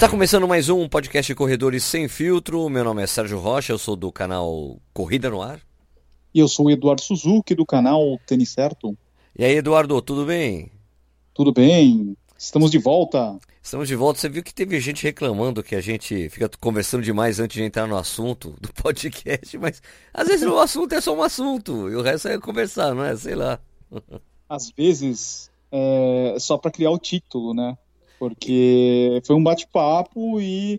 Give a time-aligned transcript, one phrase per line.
[0.00, 2.70] Está começando mais um podcast de Corredores Sem Filtro.
[2.70, 5.60] Meu nome é Sérgio Rocha, eu sou do canal Corrida no Ar.
[6.32, 8.96] E eu sou o Eduardo Suzuki, do canal Tênis Certo.
[9.38, 10.72] E aí, Eduardo, tudo bem?
[11.34, 12.16] Tudo bem?
[12.38, 13.38] Estamos de volta.
[13.62, 14.18] Estamos de volta.
[14.18, 17.86] Você viu que teve gente reclamando que a gente fica conversando demais antes de entrar
[17.86, 19.82] no assunto do podcast, mas
[20.14, 23.14] às vezes o assunto é só um assunto e o resto é conversar, não é?
[23.16, 23.60] Sei lá.
[24.48, 27.76] Às vezes é só para criar o título, né?
[28.20, 30.78] Porque foi um bate-papo e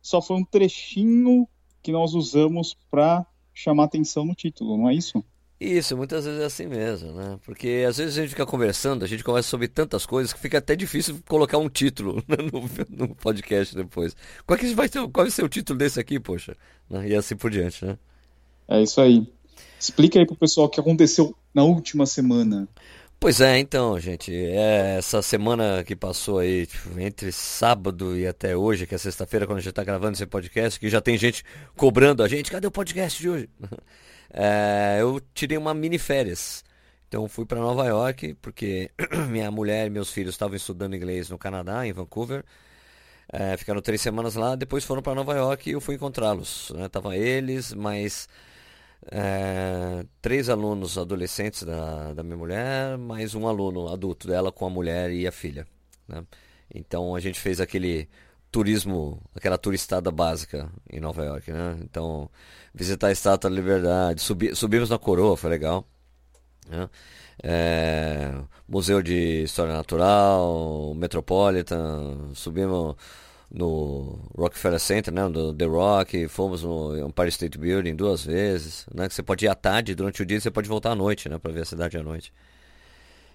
[0.00, 1.46] só foi um trechinho
[1.82, 5.22] que nós usamos para chamar atenção no título, não é isso?
[5.60, 7.38] Isso, muitas vezes é assim mesmo, né?
[7.44, 10.56] Porque às vezes a gente fica conversando, a gente conversa sobre tantas coisas que fica
[10.56, 14.16] até difícil colocar um título no, no podcast depois.
[14.46, 16.56] Qual, que vai ser, qual vai ser o título desse aqui, poxa?
[16.88, 17.10] Né?
[17.10, 17.98] E assim por diante, né?
[18.66, 19.30] É isso aí.
[19.78, 22.66] Explica aí pro pessoal o que aconteceu na última semana.
[23.20, 28.56] Pois é, então, gente, é essa semana que passou aí, tipo, entre sábado e até
[28.56, 31.44] hoje, que é sexta-feira, quando a gente está gravando esse podcast, que já tem gente
[31.76, 33.48] cobrando a gente, cadê o podcast de hoje?
[34.30, 36.62] É, eu tirei uma mini férias.
[37.08, 38.90] Então fui para Nova York, porque
[39.30, 42.44] minha mulher e meus filhos estavam estudando inglês no Canadá, em Vancouver.
[43.32, 46.70] É, ficaram três semanas lá, depois foram para Nova York e eu fui encontrá-los.
[46.76, 46.88] Né?
[46.90, 48.28] Tava eles, mais
[49.10, 54.70] é, três alunos adolescentes da, da minha mulher, mais um aluno adulto dela com a
[54.70, 55.66] mulher e a filha.
[56.06, 56.24] Né?
[56.74, 58.08] Então a gente fez aquele
[58.50, 61.78] turismo, aquela turistada básica em Nova York, né?
[61.82, 62.30] Então,
[62.74, 65.86] visitar a Estátua da Liberdade, subi, subimos na Coroa, foi legal.
[66.68, 66.88] Né?
[67.42, 68.34] É,
[68.68, 72.96] Museu de História Natural, Metropolitan, subimos
[73.50, 79.08] no Rockefeller Center, né, do The Rock, fomos no Empire State Building duas vezes, né,
[79.08, 81.38] que você pode ir à tarde, durante o dia você pode voltar à noite, né,
[81.38, 82.32] para ver a cidade à noite.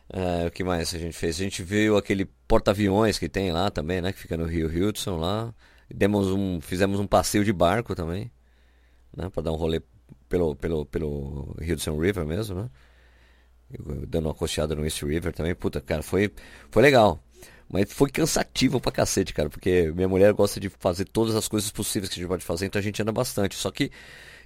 [0.09, 1.39] É, o que mais a gente fez?
[1.39, 4.11] A gente viu aquele porta-aviões que tem lá também, né?
[4.11, 5.53] Que fica no Rio Hudson lá.
[5.89, 8.31] Demos um, fizemos um passeio de barco também,
[9.15, 9.29] né?
[9.29, 9.81] Para dar um rolê
[10.29, 12.69] pelo, pelo, pelo Hudson River mesmo, né?
[14.07, 15.55] Dando uma costeada no East River também.
[15.55, 16.31] Puta, cara, foi,
[16.69, 17.19] foi legal.
[17.73, 19.49] Mas foi cansativo pra cacete, cara.
[19.49, 22.67] Porque minha mulher gosta de fazer todas as coisas possíveis que a gente pode fazer,
[22.67, 23.55] então a gente anda bastante.
[23.55, 23.89] Só que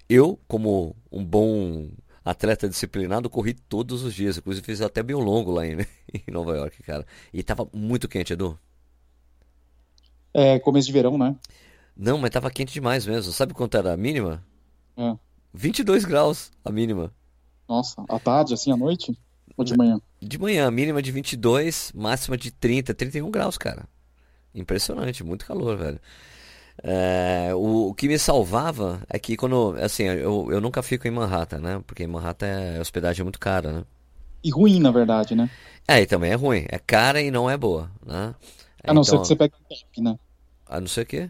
[0.08, 1.90] eu, como um bom
[2.24, 4.38] atleta disciplinado, corri todos os dias.
[4.38, 5.76] Inclusive fiz até bem longo lá em,
[6.26, 7.06] em Nova York, cara.
[7.34, 8.58] E tava muito quente, Edu.
[10.34, 11.36] É começo de verão, né?
[11.98, 13.34] Não, mas tava quente demais mesmo.
[13.34, 14.42] Sabe quanto era a mínima?
[14.96, 15.18] É.
[15.54, 17.14] 22 graus a mínima.
[17.68, 19.20] Nossa, à tarde, assim, à noite?
[19.57, 20.00] Ou de manhã?
[20.22, 23.85] De manhã, mínima de 22, máxima de 30, 31 graus, cara.
[24.53, 26.00] Impressionante, muito calor, velho.
[26.84, 31.12] É, o, o, que me salvava é que quando, assim, eu, eu nunca fico em
[31.12, 31.84] Manhattan, né?
[31.88, 33.84] Porque em Manhattan é hospedagem muito cara, né?
[34.44, 35.50] E ruim, na verdade, né?
[35.88, 36.66] É, e também é ruim.
[36.69, 38.35] É cara e não é boa, né?
[38.84, 40.19] A não então, ser que você pegue um top, né?
[40.68, 41.29] A não ser que?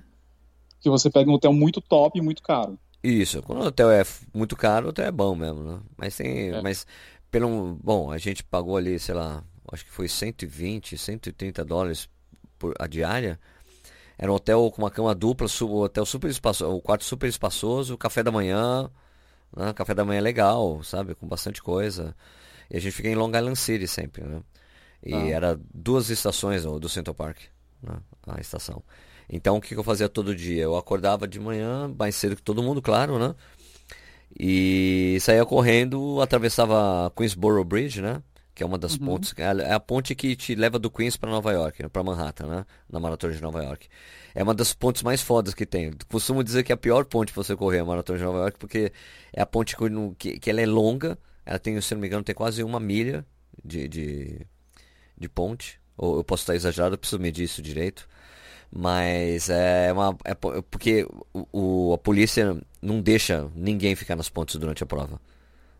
[0.81, 2.77] Que você pega um hotel muito top e muito caro.
[3.01, 5.79] Isso, quando o hotel é muito caro, o hotel é bom mesmo, né?
[5.95, 6.61] Mas tem, é.
[6.61, 6.85] mas
[7.31, 12.09] pelo, bom, a gente pagou ali, sei lá, acho que foi 120, 130 dólares
[12.57, 13.39] por a diária.
[14.17, 17.97] Era um hotel com uma cama dupla, um hotel super espaçoso, o quarto super espaçoso,
[17.97, 18.89] café da manhã,
[19.55, 19.73] né?
[19.73, 22.15] café da manhã legal, sabe, com bastante coisa.
[22.69, 24.41] E a gente fica em Long Island City sempre, né?
[25.03, 25.27] E ah.
[25.27, 27.37] era duas estações do, do Central Park,
[27.81, 27.99] né?
[28.25, 28.83] a estação.
[29.29, 30.63] Então o que, que eu fazia todo dia?
[30.63, 33.35] Eu acordava de manhã, mais cedo que todo mundo, claro, né?
[34.35, 38.21] E saía correndo, atravessava Queensboro Bridge, né?
[38.53, 39.05] Que é uma das uhum.
[39.05, 41.89] pontes, é, é a ponte que te leva do Queens para Nova York, né?
[41.89, 42.65] para Manhattan, né?
[42.89, 43.87] Na maratona de Nova York.
[44.33, 45.91] É uma das pontes mais fodas que tem.
[46.09, 48.57] Costumo dizer que é a pior ponte para você correr a maratona de Nova York,
[48.57, 48.91] porque
[49.31, 49.75] é a ponte
[50.17, 53.25] que, que ela é longa, ela tem, se não me engano, tem quase uma milha
[53.63, 54.47] de, de,
[55.17, 55.79] de ponte.
[55.95, 58.07] Ou eu posso estar exagerado, eu preciso medir isso direito.
[58.71, 60.17] Mas é uma.
[60.23, 65.19] É porque o, o, a polícia não deixa ninguém ficar nas pontes durante a prova.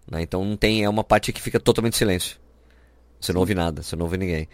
[0.09, 0.21] Né?
[0.21, 0.83] Então não tem.
[0.83, 2.37] É uma parte que fica totalmente silêncio.
[3.19, 4.47] Você não ouve nada, você não ouve ninguém.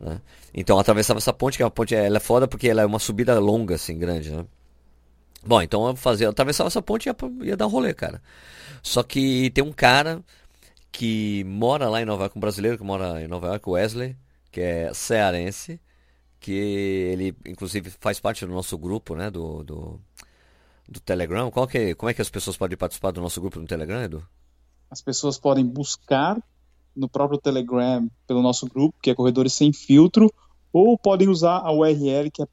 [0.00, 0.20] Né?
[0.54, 2.86] Então eu atravessava essa ponte, que é uma ponte, ela é foda porque ela é
[2.86, 4.44] uma subida longa, assim, grande, né?
[5.44, 7.16] Bom, então eu fazia, eu atravessava essa ponte e ia,
[7.48, 8.20] ia dar um rolê, cara.
[8.82, 10.22] Só que tem um cara
[10.92, 14.16] que mora lá em Nova York, um brasileiro que mora em Nova York, Wesley,
[14.50, 15.80] que é cearense,
[16.40, 20.00] que ele inclusive faz parte do nosso grupo, né, do, do,
[20.88, 21.50] do Telegram.
[21.50, 24.26] Qual que como é que as pessoas podem participar do nosso grupo no Telegram, Edu?
[24.90, 26.42] As pessoas podem buscar
[26.96, 30.32] no próprio Telegram pelo nosso grupo, que é Corredores Sem Filtro,
[30.72, 32.48] ou podem usar a URL que é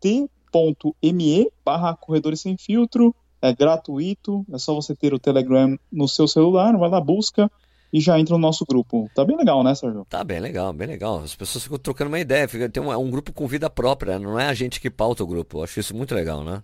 [0.00, 6.28] t.me barra Corredores Sem Filtro, é gratuito, é só você ter o Telegram no seu
[6.28, 7.50] celular, vai lá, busca,
[7.92, 9.10] e já entra no nosso grupo.
[9.14, 10.06] Tá bem legal, né, Sérgio?
[10.08, 11.22] Tá bem legal, bem legal.
[11.22, 14.40] As pessoas ficam trocando uma ideia, fica, tem um, um grupo com vida própria, não
[14.40, 15.58] é a gente que pauta o grupo.
[15.58, 16.62] Eu acho isso muito legal, né?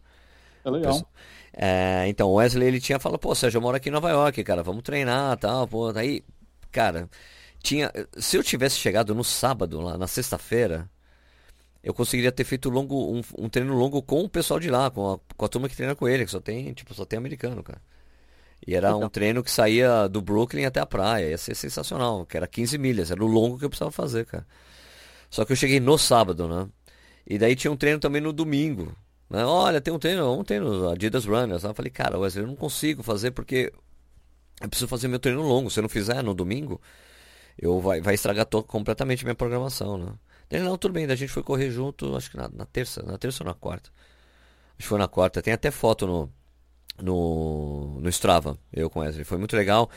[0.64, 1.06] É legal.
[1.52, 4.42] É, então, o Wesley, ele tinha falado, pô, Sérgio, eu moro aqui em Nova York,
[4.44, 5.92] cara, vamos treinar tal, pô.
[5.92, 6.24] Daí,
[6.70, 7.08] cara,
[7.62, 7.92] tinha.
[8.16, 10.88] Se eu tivesse chegado no sábado, lá na sexta-feira,
[11.82, 15.14] eu conseguiria ter feito longo, um, um, treino longo com o pessoal de lá, com
[15.14, 17.62] a, com a turma que treina com ele, que só tem, tipo, só tem americano,
[17.62, 17.80] cara.
[18.66, 22.36] E era um treino que saía do Brooklyn até a praia, ia ser sensacional, que
[22.36, 24.46] era 15 milhas, era o longo que eu precisava fazer, cara.
[25.30, 26.68] Só que eu cheguei no sábado, né?
[27.26, 28.94] E daí tinha um treino também no domingo.
[29.28, 29.44] Né?
[29.44, 31.64] Olha, tem um treino, um treino Adidas Runners.
[31.64, 33.72] Eu falei, cara, Wesley, eu não consigo fazer porque
[34.60, 35.70] eu preciso fazer meu treino longo.
[35.70, 36.80] Se eu não fizer no domingo,
[37.58, 40.12] eu vai, vai estragar completamente minha programação, né?
[40.50, 43.02] Ele, não, tudo bem, daí a gente foi correr junto, acho que na, na, terça,
[43.02, 43.90] na terça ou na quarta.
[44.70, 46.32] Acho que foi na quarta, tem até foto no,
[47.02, 49.90] no, no Strava, eu com Wesley, foi muito legal.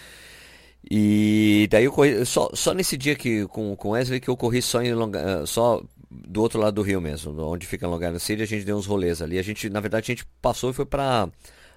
[0.89, 4.61] E daí eu corri, só, só nesse dia que com, com Wesley que eu corri
[4.61, 8.41] só, em eh, só do outro lado do rio mesmo, onde fica Long Island City,
[8.41, 9.37] a gente deu uns rolês ali.
[9.39, 11.29] A gente, na verdade, a gente passou e foi para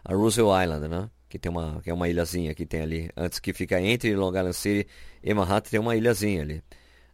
[0.05, 1.11] a Roosevelt Island, né?
[1.29, 4.31] Que tem uma, que é uma ilhazinha que tem ali, antes que fica entre Long
[4.31, 4.89] Island City
[5.23, 6.63] e Manhattan, tem uma ilhazinha ali,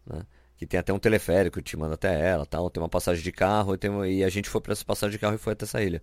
[0.06, 0.24] né?
[0.56, 3.78] que tem até um teleférico te manda até ela, tal, tem uma passagem de carro,
[3.88, 4.06] uma...
[4.06, 6.02] e a gente foi para essa passagem de carro e foi até essa ilha.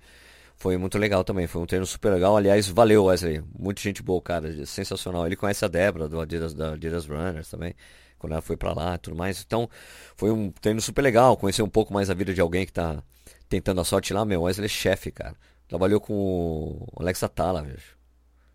[0.57, 2.35] Foi muito legal também, foi um treino super legal.
[2.35, 5.25] Aliás, valeu Wesley, muita gente boa, cara, sensacional.
[5.27, 7.75] Ele conhece a Débora do Adidas, da Adidas Runners também,
[8.17, 9.43] quando ela foi para lá e tudo mais.
[9.45, 9.69] Então,
[10.15, 13.03] foi um treino super legal, conhecer um pouco mais a vida de alguém que tá
[13.47, 15.35] tentando a sorte lá, meu, Wesley é chefe, cara.
[15.67, 17.95] Trabalhou com o Alex Atala, vejo.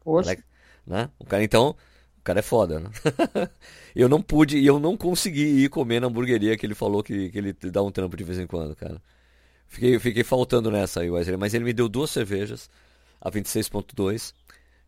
[0.00, 0.31] Poxa.
[0.31, 0.43] Alex,
[0.84, 1.08] né?
[1.20, 1.76] O cara então,
[2.19, 2.90] o cara é foda, né?
[3.94, 7.31] eu não pude e eu não consegui ir comer na hamburgueria que ele falou que,
[7.31, 9.00] que ele dá um trampo de vez em quando, cara.
[9.72, 11.38] Fiquei, fiquei faltando nessa aí, Wesley.
[11.38, 12.69] Mas ele me deu duas cervejas,
[13.19, 14.34] a 26.2,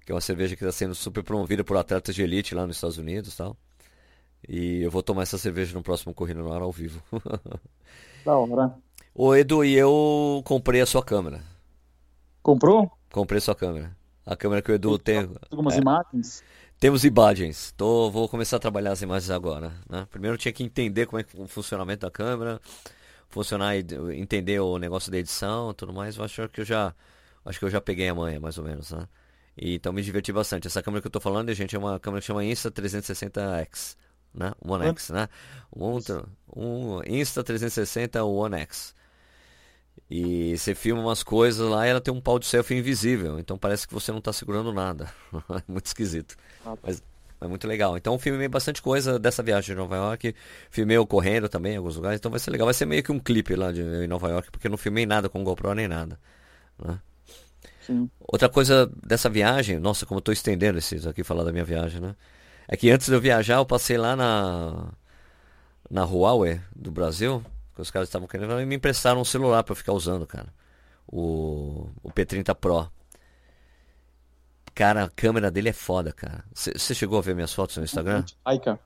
[0.05, 2.77] que é uma cerveja que está sendo super promovida por atletas de elite lá nos
[2.77, 3.57] Estados Unidos e tal.
[4.47, 7.03] E eu vou tomar essa cerveja no próximo Corrida no Ar ao vivo.
[8.27, 8.75] da hora.
[9.15, 11.43] Ô Edu, e eu comprei a sua câmera.
[12.43, 12.93] Comprou?
[13.11, 13.97] Comprei sua câmera.
[14.27, 15.31] A câmera que o Edu tem.
[15.51, 15.79] Algumas é.
[15.79, 16.45] imagens?
[16.79, 17.73] Temos imagens.
[17.75, 19.73] Tô, vou começar a trabalhar as imagens agora.
[19.89, 20.07] Né?
[20.11, 22.61] Primeiro eu tinha que entender como é o funcionamento da câmera,
[23.35, 26.17] funcionar, entender o negócio da edição, tudo mais.
[26.17, 26.95] Eu acho que eu já,
[27.45, 29.09] acho que eu já peguei a manha, mais ou menos, né?
[29.57, 30.69] E, então me diverti bastante.
[30.69, 33.97] Essa câmera que eu tô falando, gente, é uma câmera que chama Insta360X,
[34.33, 34.53] né?
[34.65, 35.29] One X, né?
[35.75, 35.99] Um,
[36.55, 38.95] um Insta 360 One X.
[40.09, 43.39] E você filma umas coisas lá e ela tem um pau de selfie invisível.
[43.39, 45.13] Então parece que você não está segurando nada.
[45.51, 46.37] é muito esquisito.
[46.65, 46.79] Ah, tá.
[46.85, 47.03] Mas
[47.47, 47.97] é muito legal.
[47.97, 50.35] Então filmei bastante coisa dessa viagem de Nova York.
[50.71, 52.19] Filmei eu correndo também em alguns lugares.
[52.19, 52.67] Então vai ser legal.
[52.67, 55.07] Vai ser meio que um clipe lá de, em Nova York, porque eu não filmei
[55.07, 56.19] nada com GoPro nem nada.
[56.83, 56.99] Né?
[57.87, 58.11] Sim.
[58.21, 62.01] Outra coisa dessa viagem, nossa, como eu estou estendendo esses aqui falar da minha viagem,
[62.01, 62.17] né?
[62.67, 64.93] É que antes de eu viajar, eu passei lá na
[65.91, 67.45] na Huawei do Brasil
[67.75, 70.53] que os caras estavam querendo, e me emprestaram um celular para eu ficar usando, cara.
[71.07, 72.89] O, o P30 Pro.
[74.75, 76.45] Cara, a câmera dele é foda, cara.
[76.53, 78.25] Você chegou a ver minhas fotos no Instagram?
[78.47, 78.81] Leica.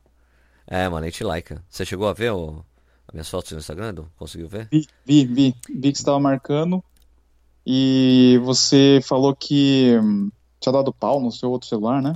[0.66, 1.64] É, uma lente Leica.
[1.68, 2.64] Você chegou a ver o,
[3.06, 3.94] as minhas fotos no Instagram?
[4.16, 4.68] Conseguiu ver?
[4.70, 5.54] Vi, vi, vi.
[5.68, 6.84] Vi que você estava marcando.
[7.66, 10.30] E você falou que hum,
[10.60, 12.14] tinha dado pau no seu outro celular, né?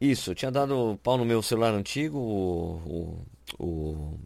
[0.00, 3.24] Isso, eu tinha dado pau no meu celular antigo, o,
[3.58, 4.18] o, o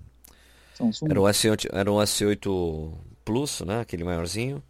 [1.08, 2.92] era o S8, era um S8
[3.24, 3.80] Plus, né?
[3.80, 4.62] Aquele maiorzinho.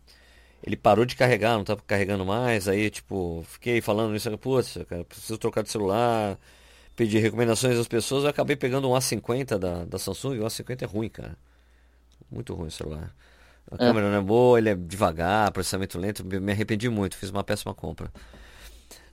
[0.62, 2.69] Ele parou de carregar, não estava carregando mais.
[2.69, 4.37] Aí, tipo, fiquei falando isso.
[4.38, 6.38] Putz, cara, preciso trocar de celular.
[6.95, 8.25] Pedi recomendações às pessoas.
[8.25, 10.38] Eu acabei pegando um A50 da, da Samsung.
[10.38, 11.37] O A50 é ruim, cara.
[12.31, 13.14] Muito ruim o celular.
[13.71, 13.79] A é.
[13.79, 16.25] câmera não é boa, ele é devagar, processamento lento.
[16.25, 18.11] Me arrependi muito, fiz uma péssima compra.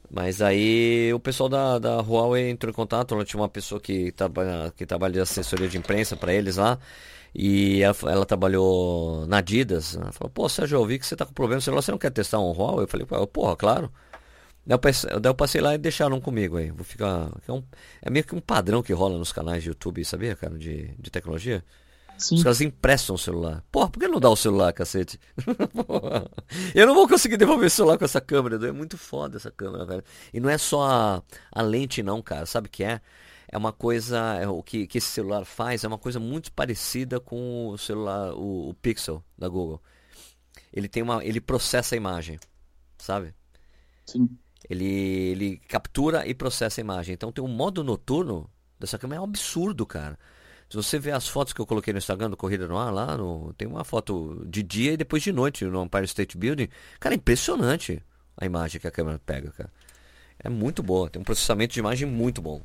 [0.10, 4.12] Mas aí o pessoal da, da Huawei entrou em contato, ela tinha uma pessoa que
[4.14, 6.80] trabalha, que trabalha de assessoria de imprensa para eles lá.
[7.40, 9.96] E ela, ela, trabalhou na Adidas.
[9.96, 12.00] Ela falou, pô, Sérgio, eu vi que você tá com problema no celular, você não
[12.00, 12.86] quer testar um Huawei?
[12.86, 13.94] Eu falei, porra, claro.
[14.66, 16.72] Daí eu, passei, daí eu passei lá e deixaram comigo aí.
[16.72, 17.32] Vou ficar.
[17.48, 17.64] É, um,
[18.02, 21.12] é meio que um padrão que rola nos canais de YouTube, sabia, cara, de, de
[21.12, 21.64] tecnologia.
[22.18, 22.38] Sim.
[22.38, 23.64] Os caras emprestam o celular.
[23.72, 25.20] Porra, por que não dá o celular, cacete?
[26.74, 28.68] eu não vou conseguir devolver o celular com essa câmera.
[28.68, 30.04] É muito foda essa câmera, velho.
[30.34, 32.48] E não é só a, a lente, não, cara.
[32.48, 33.00] Sabe o que é?
[33.48, 34.18] É uma coisa.
[34.42, 38.34] É, o que, que esse celular faz é uma coisa muito parecida com o celular,
[38.34, 39.82] o, o Pixel da Google.
[40.74, 41.24] Ele tem uma.
[41.24, 42.40] Ele processa a imagem.
[42.98, 43.34] Sabe?
[44.06, 44.30] Sim.
[44.70, 47.14] Ele, ele captura e processa a imagem.
[47.14, 48.50] Então tem um modo noturno
[48.80, 49.20] dessa câmera.
[49.20, 50.18] É um absurdo, cara.
[50.70, 53.18] Se você ver as fotos que eu coloquei no Instagram do Corrida no Ar, lá
[53.18, 56.68] no, tem uma foto de dia e depois de noite no Empire State Building.
[57.00, 58.04] Cara, é impressionante
[58.36, 59.72] a imagem que a câmera pega, cara.
[60.38, 62.62] É muito boa, tem um processamento de imagem muito bom.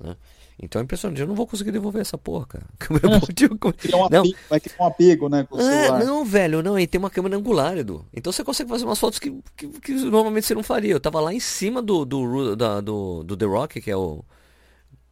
[0.00, 0.16] Né?
[0.62, 2.66] Então é impressionante, eu não vou conseguir devolver essa porra, cara.
[3.80, 5.98] Criar um apego, vai criar um apego, né, com o É, celular.
[6.04, 8.06] não, velho, não, e tem uma câmera angular, Edu.
[8.12, 10.92] Então você consegue fazer umas fotos que, que, que normalmente você não faria.
[10.92, 14.24] Eu tava lá em cima do, do, da- do, do The Rock, que é o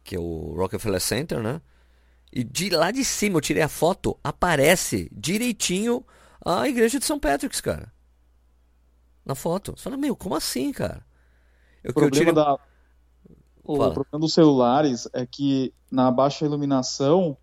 [0.03, 1.61] que é o Rockefeller Center, né?
[2.33, 6.05] E de lá de cima eu tirei a foto, aparece direitinho
[6.45, 7.91] a igreja de São Patrick's, cara.
[9.25, 9.73] Na foto.
[9.77, 11.05] Você fala, meu, como assim, cara?
[11.83, 12.57] Eu, O problema, tirei- da,
[13.67, 13.93] o Fala.
[13.93, 17.37] problema dos celulares é que na baixa iluminação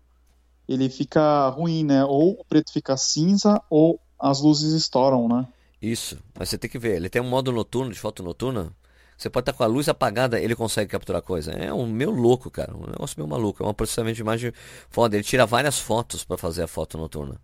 [0.67, 2.03] ele fica ruim, né?
[2.03, 5.47] Ou o preto fica cinza ou as luzes estouram, né?
[5.81, 8.73] Isso, mas você tem que ver, ele tem um modo noturno, de foto noturna.
[9.17, 11.51] Você pode estar com a luz apagada, ele consegue capturar coisa.
[11.51, 12.75] É um meio louco, cara.
[12.75, 13.63] Um negócio meio maluco.
[13.63, 14.51] É um processamento de imagem
[14.89, 15.15] foda.
[15.15, 17.39] Ele tira várias fotos para fazer a foto noturna.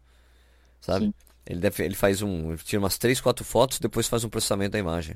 [0.81, 1.05] Sabe?
[1.05, 1.13] Sim.
[1.45, 2.49] Ele, deve, ele faz um.
[2.49, 5.15] Ele tira umas 3, 4 fotos, depois faz um processamento da imagem.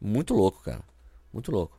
[0.00, 0.84] Muito louco, cara.
[1.32, 1.76] Muito louco.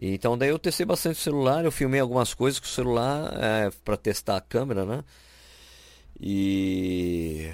[0.00, 3.70] Então daí eu testei bastante o celular, eu filmei algumas coisas com o celular é,
[3.84, 5.04] para testar a câmera, né?
[6.20, 7.50] E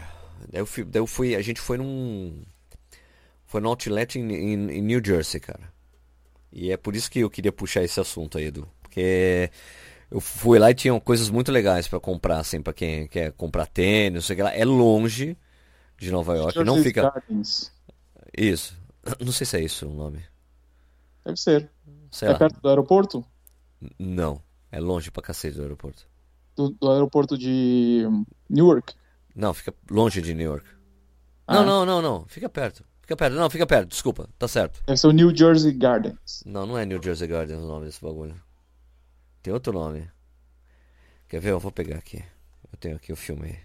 [0.51, 2.43] daí eu, fui, daí eu fui, a gente foi num
[3.47, 5.73] foi num outlet em, em- em New Jersey, cara.
[6.53, 9.51] E é por isso que eu queria puxar esse assunto aí, Edu, porque
[10.11, 13.67] eu fui lá e tinham coisas muito legais para comprar, assim, para quem quer comprar
[13.67, 14.55] tênis, não sei o que lá.
[14.55, 15.37] É longe
[15.99, 17.73] de Nova York, não Jersey fica Gardens.
[18.37, 18.77] isso.
[19.21, 20.25] Não sei se é isso o nome.
[21.25, 21.71] Deve ser.
[22.17, 22.39] Sei É lá.
[22.39, 23.23] perto do aeroporto?
[23.99, 24.43] Não,
[24.73, 26.09] é longe pra cacete do aeroporto.
[26.57, 28.05] Do, do aeroporto de
[28.49, 28.95] Newark?
[29.35, 30.67] Não, fica longe de New York.
[31.47, 31.57] Ah.
[31.57, 32.27] Não, não, não, não.
[32.27, 32.83] Fica perto.
[33.03, 33.35] Fica perto.
[33.35, 33.91] Não, fica perto.
[33.91, 34.31] Desculpa.
[34.39, 34.83] Tá certo.
[34.87, 36.43] Deve ser o New Jersey Gardens.
[36.47, 38.35] Não, não é New Jersey Gardens o nome desse bagulho.
[39.43, 40.11] Tem outro nome.
[41.29, 41.51] Quer ver?
[41.51, 42.25] Eu vou pegar aqui.
[42.73, 43.59] Eu tenho aqui o filme.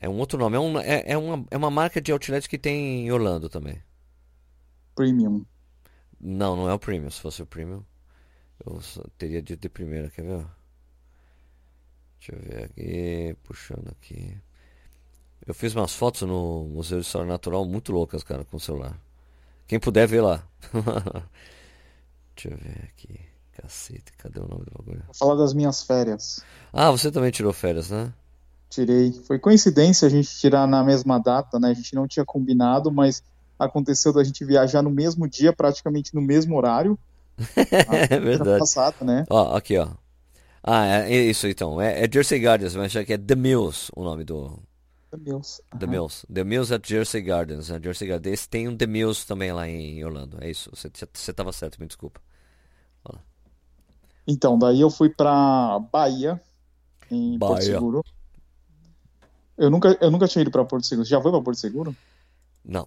[0.00, 0.56] É um outro nome.
[0.56, 3.82] É, um, é, é uma, é uma marca de outlet que tem em Orlando também.
[4.94, 5.44] Premium.
[6.20, 7.10] Não, não é o Premium.
[7.10, 7.82] Se fosse o Premium,
[8.64, 8.80] eu
[9.16, 10.10] teria dito de primeira.
[10.10, 10.46] Quer ver?
[12.18, 13.36] Deixa eu ver aqui.
[13.44, 14.36] Puxando aqui.
[15.46, 19.00] Eu fiz umas fotos no Museu de História Natural muito loucas, cara, com o celular.
[19.66, 20.46] Quem puder ver lá.
[22.36, 23.20] Deixa eu ver aqui.
[23.52, 25.02] Cacete, cadê o nome do bagulho?
[25.06, 26.42] Vou falar das minhas férias.
[26.72, 28.12] Ah, você também tirou férias, né?
[28.68, 29.12] Tirei.
[29.12, 31.70] Foi coincidência a gente tirar na mesma data, né?
[31.70, 33.22] A gente não tinha combinado, mas
[33.60, 36.98] aconteceu da gente viajar no mesmo dia, praticamente no mesmo horário.
[38.10, 38.58] É verdade.
[38.58, 39.24] passada, né?
[39.30, 39.88] Ó, aqui, ó.
[40.62, 41.80] Ah, é, é isso então.
[41.80, 44.58] É, é Jersey Gardens, mas acho que é The Mills o nome do.
[45.12, 45.60] Meu Deus.
[45.78, 45.90] The Aham.
[45.92, 46.26] Mills.
[46.32, 47.68] The Mills at Jersey Gardens.
[47.70, 47.80] né?
[47.82, 48.46] Jersey Gardens.
[48.46, 50.38] Tem um The Mills também lá em Orlando.
[50.40, 50.70] É isso.
[50.74, 52.20] Você, você tava certo, me desculpa.
[54.26, 56.40] Então, daí eu fui pra Bahia,
[57.10, 57.72] em Porto Bahia.
[57.72, 58.04] Seguro.
[59.58, 61.04] Eu nunca, eu nunca tinha ido pra Porto Seguro.
[61.04, 61.96] Você já foi pra Porto Seguro?
[62.64, 62.86] Não.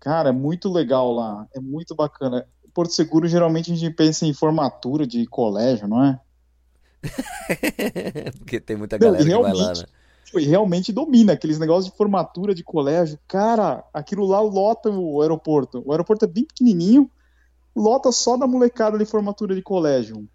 [0.00, 1.46] Cara, é muito legal lá.
[1.54, 2.46] É muito bacana.
[2.72, 6.20] Porto Seguro, geralmente a gente pensa em formatura de colégio, não é?
[8.38, 9.84] Porque tem muita Não, galera e que vai lá, né?
[10.34, 13.18] E realmente domina aqueles negócios de formatura de colégio.
[13.26, 15.82] Cara, aquilo lá lota o aeroporto.
[15.86, 17.10] O aeroporto é bem pequenininho,
[17.74, 20.28] lota só da molecada de formatura de colégio.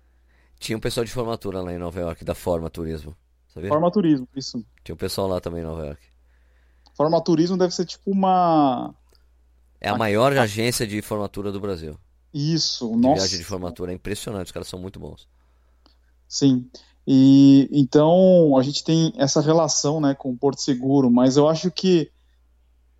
[0.59, 3.15] Tinha um pessoal de formatura lá em Nova York, da Forma Turismo.
[3.53, 3.69] Sabia?
[3.69, 4.65] Formaturismo, isso.
[4.83, 6.01] Tinha um pessoal lá também em Nova York.
[6.95, 8.95] Formaturismo deve ser tipo uma.
[9.83, 11.95] É a maior agência de formatura do Brasil.
[12.33, 13.15] Isso, De nossa.
[13.21, 13.91] viagem de formatura.
[13.91, 15.27] É impressionante, os caras são muito bons.
[16.27, 16.67] Sim.
[17.05, 21.69] E então a gente tem essa relação, né, com o Porto Seguro, mas eu acho
[21.69, 22.09] que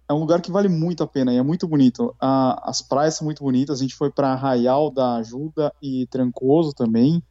[0.09, 2.13] é um lugar que vale muito a pena e é muito bonito.
[2.19, 3.79] A- as praias são muito bonitas.
[3.79, 7.23] A gente foi para Arraial da Ajuda e Trancoso também.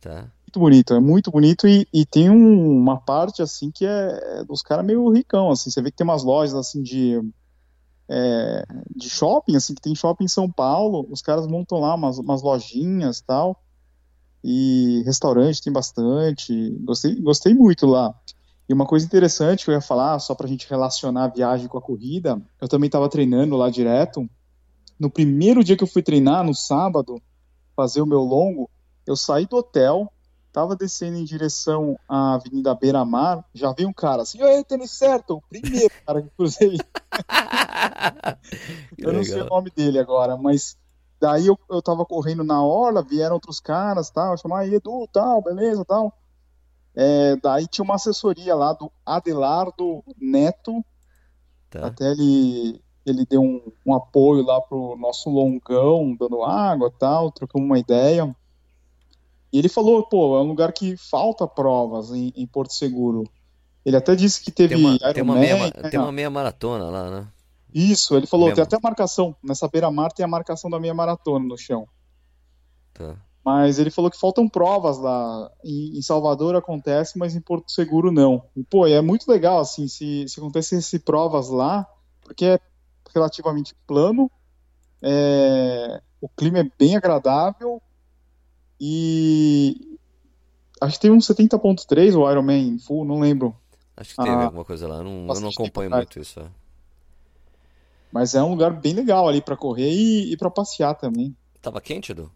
[0.00, 0.30] Tá?
[0.46, 4.44] Muito bonito, é muito bonito e, e tem um- uma parte assim que é, é
[4.44, 5.70] dos caras meio ricão, assim.
[5.70, 7.20] Você vê que tem umas lojas assim de
[8.14, 8.64] é,
[8.94, 11.06] de shopping, assim, que tem shopping em São Paulo.
[11.10, 13.58] Os caras montam lá umas, umas lojinhas tal.
[14.44, 16.70] E restaurante tem bastante.
[16.80, 18.14] Gostei, gostei muito lá.
[18.68, 21.78] E uma coisa interessante que eu ia falar, só pra gente relacionar a viagem com
[21.78, 24.28] a corrida, eu também estava treinando lá direto.
[24.98, 27.20] No primeiro dia que eu fui treinar, no sábado,
[27.74, 28.68] fazer o meu longo,
[29.06, 30.12] eu saí do hotel,
[30.52, 34.90] tava descendo em direção à Avenida Beira Mar, já veio um cara assim, oi, tênis
[34.90, 36.76] certo, o primeiro cara que cruzei.
[38.98, 39.58] Eu não sei o legal.
[39.58, 40.76] nome dele agora, mas
[41.20, 45.42] daí eu, eu tava correndo na orla, vieram outros caras, tal, chamaram aí Edu, tal,
[45.42, 46.12] beleza, tal.
[46.94, 50.84] É, daí tinha uma assessoria lá do Adelardo Neto,
[51.70, 51.86] Tá?
[51.86, 57.66] até ele, ele deu um, um apoio lá pro nosso longão, dando água, tal, trocamos
[57.66, 58.34] uma ideia.
[59.52, 63.24] E ele falou, pô, é um lugar que falta provas em, em Porto Seguro.
[63.84, 66.84] Ele até disse que teve Tem uma, tem uma meia, ma- tem uma meia maratona
[66.88, 67.28] lá, né?
[67.74, 69.34] Isso, ele falou, tem até a marcação.
[69.42, 71.86] Nessa beira-mar tem a marcação da minha maratona no chão.
[72.94, 73.16] Tá.
[73.44, 75.50] Mas ele falou que faltam provas lá.
[75.64, 78.44] Em, em Salvador acontece, mas em Porto Seguro não.
[78.56, 81.86] E, pô, é muito legal, assim, se, se acontecesse provas lá,
[82.22, 82.60] porque é
[83.12, 84.30] relativamente plano,
[85.02, 87.81] é, o clima é bem agradável
[88.84, 89.96] e
[90.80, 93.54] acho que tem um 70.3 o Ironman Full, não lembro.
[93.96, 94.96] Acho que teve Ah, alguma coisa lá.
[94.96, 96.40] Eu não, eu não acompanho tempo muito isso.
[96.40, 96.46] é.
[98.10, 101.36] Mas é um lugar bem legal ali para correr e, e para passear também.
[101.62, 102.28] Tava quente, Edu?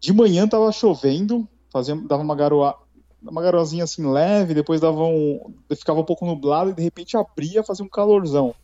[0.00, 2.76] De manhã tava chovendo, fazia, dava uma garoa,
[3.22, 7.62] uma garoazinha assim leve, depois dava um, ficava um pouco nublado e de repente abria,
[7.62, 8.54] fazia um calorzão.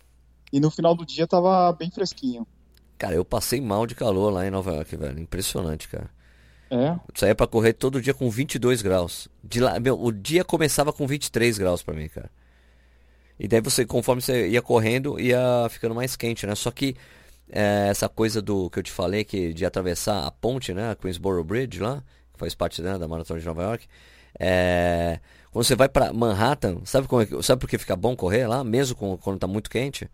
[0.50, 2.47] E no final do dia tava bem fresquinho.
[2.97, 5.21] Cara, eu passei mal de calor lá em Nova York, velho.
[5.21, 6.11] Impressionante, cara.
[6.70, 9.28] É, Eu saía pra correr todo dia com 22 graus.
[9.42, 12.30] De lá, meu, o dia começava com 23 graus pra mim, cara.
[13.40, 16.54] E daí você, conforme você ia correndo, ia ficando mais quente, né?
[16.54, 16.94] Só que
[17.50, 20.90] é, essa coisa do que eu te falei, que de atravessar a ponte, né?
[20.90, 23.87] A Queensboro Bridge lá, que faz parte né, da Maratona de Nova York.
[24.38, 25.20] É,
[25.50, 28.62] quando você vai pra Manhattan, sabe, como é sabe por que fica bom correr lá,
[28.62, 30.10] mesmo com- quando tá muito quente?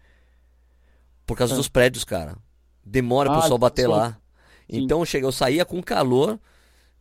[1.26, 1.56] Por causa É.
[1.56, 2.36] dos prédios, cara.
[2.84, 4.16] Demora pro Ah, sol bater lá.
[4.70, 4.84] Sim.
[4.84, 6.38] Então eu cheguei, eu saía com calor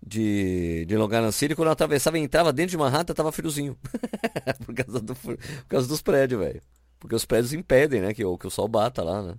[0.05, 3.77] de, de Long Island City, quando eu atravessava e entrava dentro de Manhattan, tava friozinho.
[4.65, 6.62] por, causa do, por causa dos prédios, velho.
[7.00, 9.36] Porque os prédios impedem, né, que, o- que o sol bata lá, né?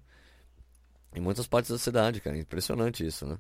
[1.15, 2.37] Em muitas partes da cidade, cara.
[2.37, 3.39] Impressionante isso, né?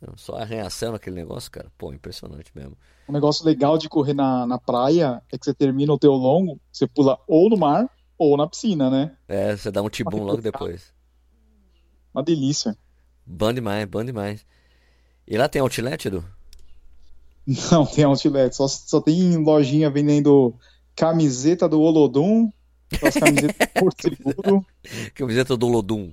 [0.00, 1.70] Não, Só arranha-céu naquele negócio, cara.
[1.76, 2.76] Pô, impressionante mesmo.
[3.08, 6.60] Um negócio legal de correr na, na praia é que você termina o teu longo,
[6.70, 9.16] você pula ou no mar ou na piscina, né?
[9.26, 10.92] É, você dá um tibum logo depois.
[12.14, 12.76] Uma delícia.
[13.28, 14.44] Bom demais, bom demais.
[15.26, 16.24] E lá tem outlet, Edu?
[17.72, 20.54] Não tem outlet, só, só tem lojinha vendendo
[20.94, 22.52] camiseta do Olodum,
[22.92, 24.66] aquelas camisetas Porto Seguro.
[25.14, 26.12] Camiseta do Lodum.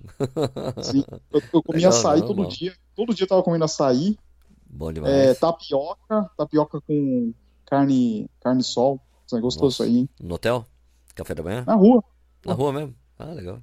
[0.82, 1.04] Sim.
[1.32, 2.46] Eu, eu comia açaí normal.
[2.46, 2.74] todo dia.
[2.96, 4.18] Todo dia eu tava comendo açaí.
[4.70, 5.40] Bom É, demais.
[5.40, 7.34] tapioca, tapioca com
[7.66, 9.00] carne, carne sol.
[9.34, 9.84] É gostoso isso Nossa.
[9.84, 10.10] aí, hein?
[10.22, 10.66] No hotel?
[11.16, 11.64] Café da manhã?
[11.66, 12.04] Na rua.
[12.46, 12.96] Na rua mesmo?
[13.18, 13.60] Ah, legal.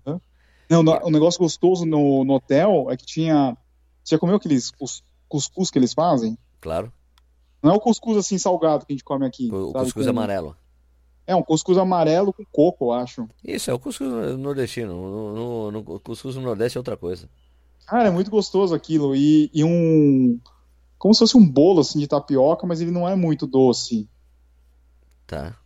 [0.73, 3.57] Não, o negócio gostoso no, no hotel é que tinha.
[4.03, 6.39] Você já comeu aqueles cus- cuscuz que eles fazem?
[6.61, 6.93] Claro.
[7.63, 9.51] Não é o cuscuz assim salgado que a gente come aqui.
[9.53, 10.57] O, o cuscuz Com- amarelo.
[11.27, 13.29] É um cuscuz amarelo com coco, eu acho.
[13.45, 14.93] Isso, é o cuscuz nordestino.
[14.95, 17.29] No, no, no- o cuscuz no Nordeste é outra coisa.
[17.87, 19.15] Cara, é muito gostoso aquilo.
[19.15, 20.39] E, e um.
[20.99, 24.09] Como se fosse um bolo assim de tapioca, mas ele não é muito doce.
[25.27, 25.57] Tá.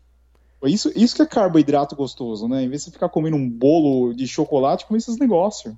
[0.64, 2.62] Isso, isso que é carboidrato gostoso, né?
[2.62, 5.74] Em vez de você ficar comendo um bolo de chocolate, come esses negócios.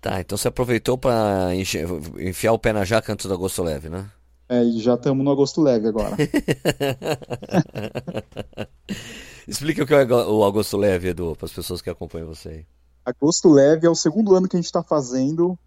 [0.00, 1.84] Tá, então você aproveitou pra enche-
[2.18, 4.08] enfiar o pé na jaca antes do agosto leve, né?
[4.48, 6.16] É, e já estamos no agosto leve agora.
[9.46, 12.66] Explica o que é o agosto leve, Edu, para as pessoas que acompanham você aí.
[13.04, 15.58] Agosto leve é o segundo ano que a gente está fazendo.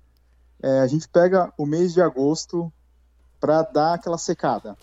[0.62, 2.72] É, a gente pega o mês de agosto
[3.40, 4.76] para dar aquela secada.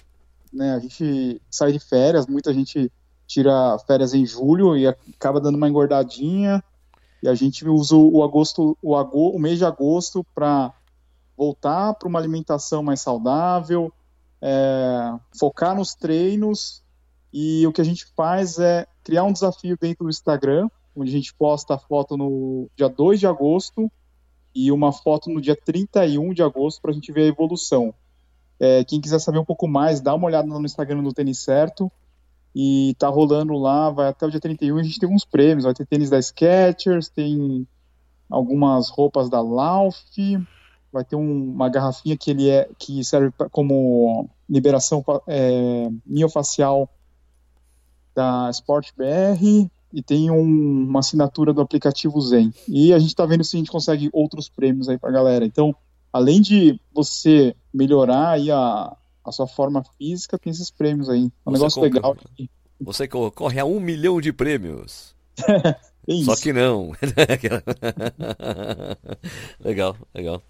[0.53, 0.75] Né?
[0.75, 2.90] A gente sai de férias, muita gente
[3.26, 6.62] tira férias em julho e acaba dando uma engordadinha.
[7.22, 10.72] E a gente usa o agosto, o, ago, o mês de agosto para
[11.36, 13.92] voltar para uma alimentação mais saudável,
[14.40, 16.82] é, focar nos treinos.
[17.32, 21.12] E o que a gente faz é criar um desafio dentro do Instagram, onde a
[21.12, 23.90] gente posta a foto no dia 2 de agosto
[24.54, 27.92] e uma foto no dia 31 de agosto para a gente ver a evolução.
[28.58, 31.92] É, quem quiser saber um pouco mais, dá uma olhada no Instagram do Tênis Certo.
[32.59, 34.79] E tá rolando lá, vai até o dia 31.
[34.79, 37.69] A gente tem uns prêmios, vai ter tênis da Skechers, tem
[38.31, 39.95] algumas roupas da Lauf,
[40.90, 46.88] vai ter um- uma garrafinha que ele é que serve pra- como liberação é, miofacial
[48.14, 50.40] da Sport BR e tem um-
[50.88, 52.55] uma assinatura do aplicativo Zen.
[52.66, 55.45] E a gente está vendo se a gente consegue outros prêmios aí para galera.
[55.45, 55.77] Então,
[56.11, 61.30] além de você melhorar aí a, a sua forma física, tem esses prêmios aí.
[61.44, 62.16] É um Você negócio compra- legal.
[62.80, 65.14] Você co- corre a um milhão de prêmios.
[66.08, 66.22] É.
[66.22, 66.92] Só que não.
[69.58, 70.42] legal, legal.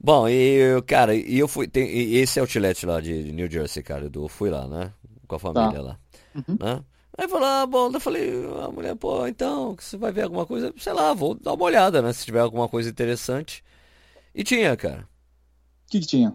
[0.00, 1.68] Bom, e cara, e eu fui.
[1.68, 4.92] Tem, e esse outlet lá de New Jersey, cara, eu fui lá, né?
[5.26, 5.98] Com a família lá.
[6.34, 6.56] Uhum.
[6.58, 6.84] Né?
[7.16, 8.28] Aí falou, ah, bom, eu falei,
[8.64, 10.74] a mulher, pô, então, você vai ver alguma coisa?
[10.78, 12.12] Sei lá, vou dar uma olhada, né?
[12.12, 13.62] Se tiver alguma coisa interessante.
[14.34, 15.02] E tinha, cara.
[15.86, 16.34] O que, que tinha?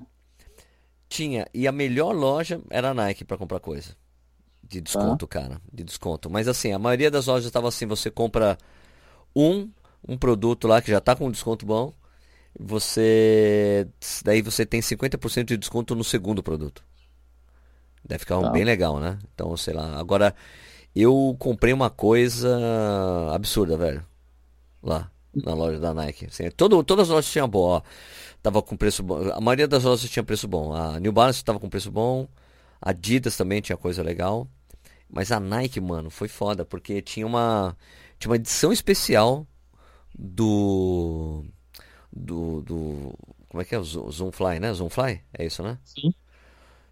[1.10, 1.48] Tinha.
[1.54, 3.96] E a melhor loja era a Nike pra comprar coisa.
[4.64, 5.60] De desconto, cara.
[5.74, 6.30] De desconto.
[6.30, 8.58] Mas assim, a maioria das lojas estava assim, você compra
[9.36, 9.70] um,
[10.08, 11.94] um produto lá que já tá com um desconto bom.
[12.60, 13.88] Você.
[14.24, 16.84] Daí você tem 50% de desconto no segundo produto.
[18.04, 18.50] Deve ficar um Tá.
[18.50, 19.20] bem legal, né?
[19.34, 20.00] Então, sei lá.
[20.00, 20.36] Agora,
[20.96, 22.50] eu comprei uma coisa
[23.34, 24.06] absurda, velho.
[24.84, 25.12] Lá.
[25.36, 26.26] na loja da Nike.
[26.28, 27.82] Assim, todo, todas as lojas tinham boa, ó.
[28.42, 29.32] Tava com preço bom.
[29.34, 30.74] A maioria das lojas tinha preço bom.
[30.74, 32.28] A New Balance tava com preço bom.
[32.82, 34.48] A Adidas também tinha coisa legal.
[35.10, 37.76] Mas a Nike, mano, foi foda, porque tinha uma.
[38.18, 39.46] Tinha uma edição especial
[40.18, 41.44] do.
[42.12, 42.62] Do.
[42.62, 43.14] do
[43.50, 43.80] como é que é?
[43.80, 44.72] O Zoomfly, né?
[44.74, 45.22] Zoomfly?
[45.34, 45.78] É isso, né?
[45.84, 46.14] Sim.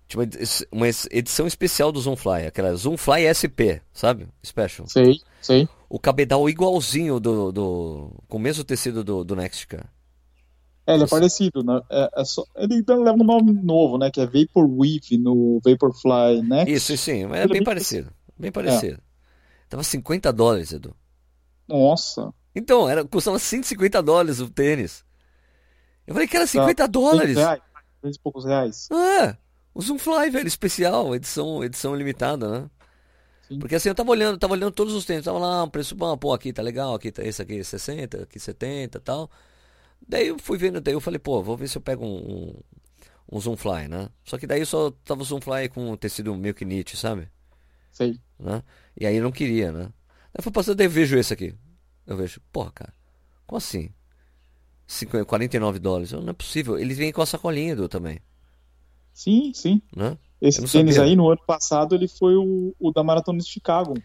[0.07, 0.29] Tinha uma,
[0.71, 4.27] uma edição especial do Zoomfly, aquela Zoomfly SP, sabe?
[4.43, 4.87] Special.
[4.87, 5.69] Sei, sei.
[5.89, 8.11] O cabedal igualzinho do, do.
[8.27, 9.89] com o mesmo tecido do, do Next, cara.
[10.87, 11.81] É, ele é parecido, né?
[11.91, 12.45] É, é só...
[12.55, 14.09] Ele leva um nome novo, né?
[14.09, 16.73] Que é Vaporwave no Vaporfly Next.
[16.73, 18.09] Isso, sim, mas é bem, bem parecido.
[18.39, 18.95] Bem parecido.
[18.95, 19.07] É.
[19.67, 20.95] Tava 50 dólares, Edu.
[21.67, 22.33] Nossa.
[22.55, 25.03] Então, era, custava 150 dólares o tênis.
[26.07, 26.87] Eu falei que era 50 tá.
[26.87, 27.35] dólares.
[27.35, 27.61] 20 reais,
[28.01, 28.87] 20 e poucos reais.
[28.89, 29.35] Ah,
[29.75, 32.69] o Zoomfly, velho, especial, edição, edição limitada, né?
[33.49, 33.59] Sim.
[33.59, 36.17] Porque assim, eu tava olhando, tava olhando todos os tênis, tava lá, um preço bom,
[36.17, 39.29] pô, aqui tá legal, aqui tá esse aqui 60, aqui 70 tal.
[40.05, 42.61] Daí eu fui vendo, daí eu falei, pô, vou ver se eu pego um, um,
[43.33, 44.09] um Zoomfly, né?
[44.23, 47.29] Só que daí só tava o Zoomfly com tecido meio que knit, sabe?
[47.91, 48.19] Sei.
[48.39, 48.63] Né?
[48.99, 49.89] E aí eu não queria, né?
[50.33, 51.55] Aí fui passando, daí eu vejo esse aqui.
[52.05, 52.93] Eu vejo, porra, cara,
[53.45, 53.89] como assim?
[54.87, 56.11] 50, 49 dólares.
[56.13, 56.79] Não é possível.
[56.79, 58.19] Ele vem com a sacolinha do também.
[59.13, 59.81] Sim, sim.
[59.95, 60.17] Né?
[60.39, 61.09] Esse tênis sabia.
[61.09, 63.95] aí, no ano passado, ele foi o, o da Maratona de Chicago.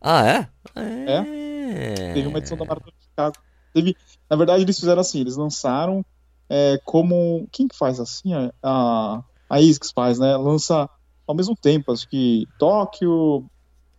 [0.00, 0.48] Ah, é?
[0.74, 2.12] É.
[2.14, 3.36] Teve uma edição da Maratona de Chicago.
[3.76, 3.94] Teve,
[4.30, 6.02] na verdade, eles fizeram assim, eles lançaram
[6.48, 7.46] é, como.
[7.52, 8.32] Quem que faz assim?
[8.32, 10.34] A, a ASICS faz, né?
[10.34, 10.88] Lança
[11.26, 13.44] ao mesmo tempo, acho que Tóquio,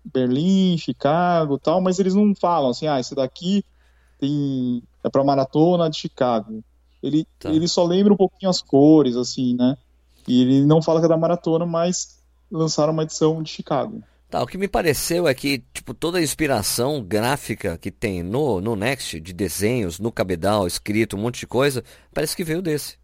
[0.03, 3.63] Berlim, Chicago tal, mas eles não falam assim, ah, esse daqui
[4.17, 6.63] tem é para maratona de Chicago.
[7.03, 7.51] Ele, tá.
[7.51, 9.77] ele só lembra um pouquinho as cores, assim, né?
[10.27, 12.17] E ele não fala que é da maratona, mas
[12.49, 14.01] lançaram uma edição de Chicago.
[14.29, 18.59] Tá, o que me pareceu é que, tipo, toda a inspiração gráfica que tem no,
[18.59, 21.81] no Next, de desenhos, no cabedal, escrito, um monte de coisa,
[22.13, 22.97] parece que veio desse.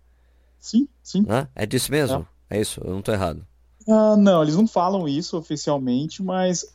[0.59, 1.25] Sim, sim.
[1.29, 2.27] Ah, é disso mesmo?
[2.49, 2.57] É.
[2.57, 3.45] é isso, eu não tô errado.
[3.87, 6.65] Ah, não, eles não falam isso oficialmente, mas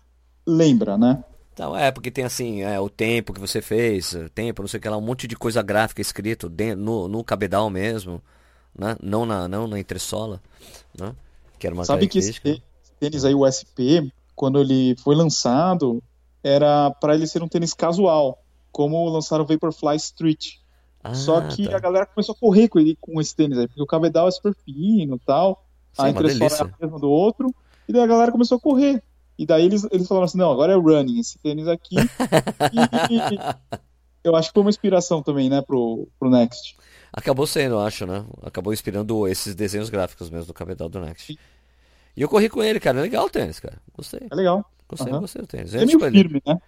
[0.46, 1.22] lembra, né?
[1.52, 4.80] Então, é, porque tem assim, é, o tempo que você fez, tempo, não sei o
[4.80, 8.22] que lá, um monte de coisa gráfica escrito dentro, no, no cabedal mesmo,
[8.78, 8.96] né?
[9.02, 10.40] Não na, não na entressola,
[10.98, 11.14] né?
[11.58, 12.62] Que era uma Sabe que esse
[13.00, 14.08] tênis aí, o SP,
[14.38, 16.00] quando ele foi lançado,
[16.44, 18.38] era para ele ser um tênis casual,
[18.70, 20.58] como lançaram o Vaporfly Street.
[21.02, 21.76] Ah, Só que tá.
[21.76, 24.30] a galera começou a correr com, ele, com esse tênis aí, porque o cabedal é
[24.30, 27.52] super fino e tal, Sim, a entressola é a mesma do outro,
[27.88, 29.02] e daí a galera começou a correr.
[29.36, 31.96] E daí eles, eles falaram assim, não, agora é running esse tênis aqui.
[31.96, 31.98] e
[34.22, 36.76] eu acho que foi uma inspiração também, né, pro, pro Next.
[37.12, 38.24] Acabou sendo, acho, né?
[38.42, 41.36] Acabou inspirando esses desenhos gráficos mesmo do cabedal do Next.
[42.18, 42.98] E eu corri com ele, cara.
[42.98, 43.80] É legal o tênis, cara.
[43.96, 44.26] Gostei.
[44.28, 44.68] É legal.
[44.88, 45.20] Gostei, uhum.
[45.20, 45.72] gostei do tênis.
[45.72, 46.58] É meio firme, né?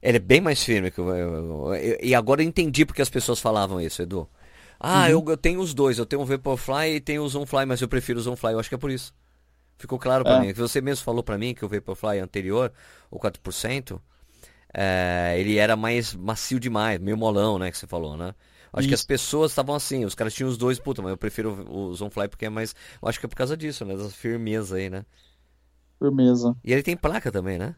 [0.00, 1.74] Ele é bem mais firme que o.
[2.00, 4.28] E agora eu entendi porque as pessoas falavam isso, Edu.
[4.78, 5.08] Ah, uhum.
[5.08, 5.98] eu, eu tenho os dois.
[5.98, 8.52] Eu tenho o Vaporfly e tenho o Zoomfly, mas eu prefiro o Zoomfly.
[8.52, 9.12] Eu acho que é por isso.
[9.76, 10.40] Ficou claro para é.
[10.46, 10.52] mim.
[10.52, 12.72] Você mesmo falou para mim que o Vaporfly anterior,
[13.10, 14.00] o 4%,
[14.72, 17.68] é, ele era mais macio demais, meio molão, né?
[17.68, 18.32] Que você falou, né?
[18.72, 18.88] Acho Isso.
[18.88, 21.92] que as pessoas estavam assim, os caras tinham os dois, puta, mas eu prefiro o
[21.94, 22.74] Zonfly porque é mais.
[23.02, 23.96] Eu acho que é por causa disso, né?
[23.96, 25.04] Das firmeza aí, né?
[25.98, 26.56] Firmeza.
[26.64, 27.74] E ele tem placa também, né?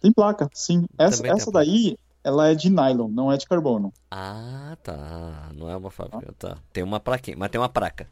[0.00, 0.86] Tem placa, sim.
[0.96, 3.92] Essa, essa daí, ela é de nylon, não é de carbono.
[4.10, 5.50] Ah, tá.
[5.54, 6.58] Não é uma fábrica, tá.
[6.72, 8.06] Tem uma plaquinha, mas tem uma placa.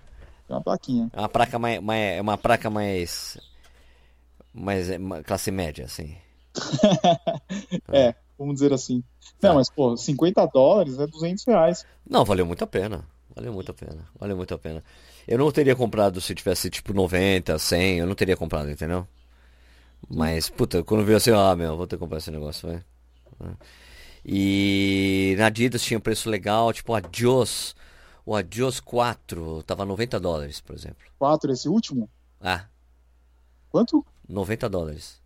[0.46, 1.11] Tem uma plaquinha.
[1.12, 3.38] É uma placa mais, mais é uma placa mais
[4.52, 6.16] mais é, classe média, assim.
[7.92, 9.03] é, vamos dizer assim.
[9.42, 9.55] Não, tá.
[9.55, 11.85] mas pô, 50 dólares é 200 reais.
[12.09, 13.05] Não, valeu muito a pena.
[13.35, 14.09] Valeu muito a pena.
[14.18, 14.83] Valeu muito a pena.
[15.27, 19.07] Eu não teria comprado se tivesse tipo 90, 100, eu não teria comprado, entendeu?
[20.09, 22.83] Mas, puta, quando veio assim, ah, meu, vou ter que comprar esse negócio, vai.
[24.24, 27.74] E na Adidas tinha um preço legal, tipo a Jos
[28.29, 31.07] o Adios 4 tava 90 dólares, por exemplo.
[31.18, 32.11] 4, esse último?
[32.38, 32.66] Ah.
[33.70, 34.05] Quanto?
[34.29, 35.18] 90 dólares.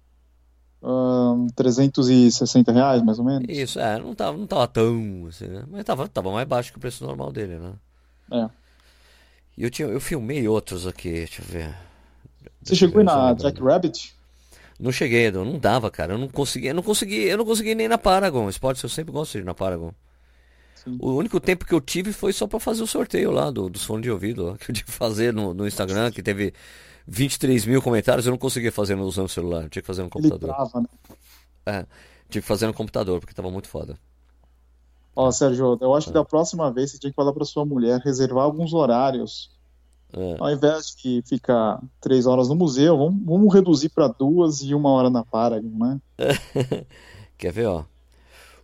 [0.83, 3.45] Um, 360 reais, mais ou menos?
[3.49, 5.65] Isso, é, não tava, não tava tão assim, né?
[5.69, 7.73] Mas tava, tava mais baixo que o preço normal dele, né?
[8.33, 8.51] É.
[9.57, 11.75] E eu, tinha, eu filmei outros aqui, deixa eu ver.
[12.63, 14.15] Você chegou aí na Jack Rabbit?
[14.81, 16.15] Não cheguei, não dava, cara.
[16.15, 18.49] Eu não consegui, eu não consegui, eu não consegui nem na Paragon.
[18.49, 19.93] Esportes eu sempre gosto de ir na Paragon.
[20.99, 23.85] O único tempo que eu tive foi só para fazer o sorteio lá do, dos
[23.85, 26.53] fones de ouvido, lá, que eu tive que fazer no, no Instagram, que teve
[27.07, 30.49] 23 mil comentários, eu não conseguia fazer usando o celular, tinha que fazer no computador.
[30.49, 30.89] Ele trava, né?
[31.67, 31.87] É,
[32.29, 33.99] tive que fazer no computador, porque tava muito foda.
[35.15, 38.01] Ó, Sérgio, eu acho que da próxima vez você tinha que falar para sua mulher
[38.01, 39.51] reservar alguns horários.
[40.15, 40.37] É.
[40.39, 44.91] Ao invés de ficar três horas no museu, vamos, vamos reduzir para duas e uma
[44.91, 46.01] hora na Paragon, né?
[47.39, 47.85] Quer ver, ó?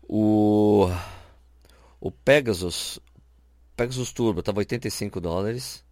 [0.07, 0.90] O
[2.01, 2.98] O Pegasus,
[3.77, 5.85] Pegasus Turbo tava 85 dólares.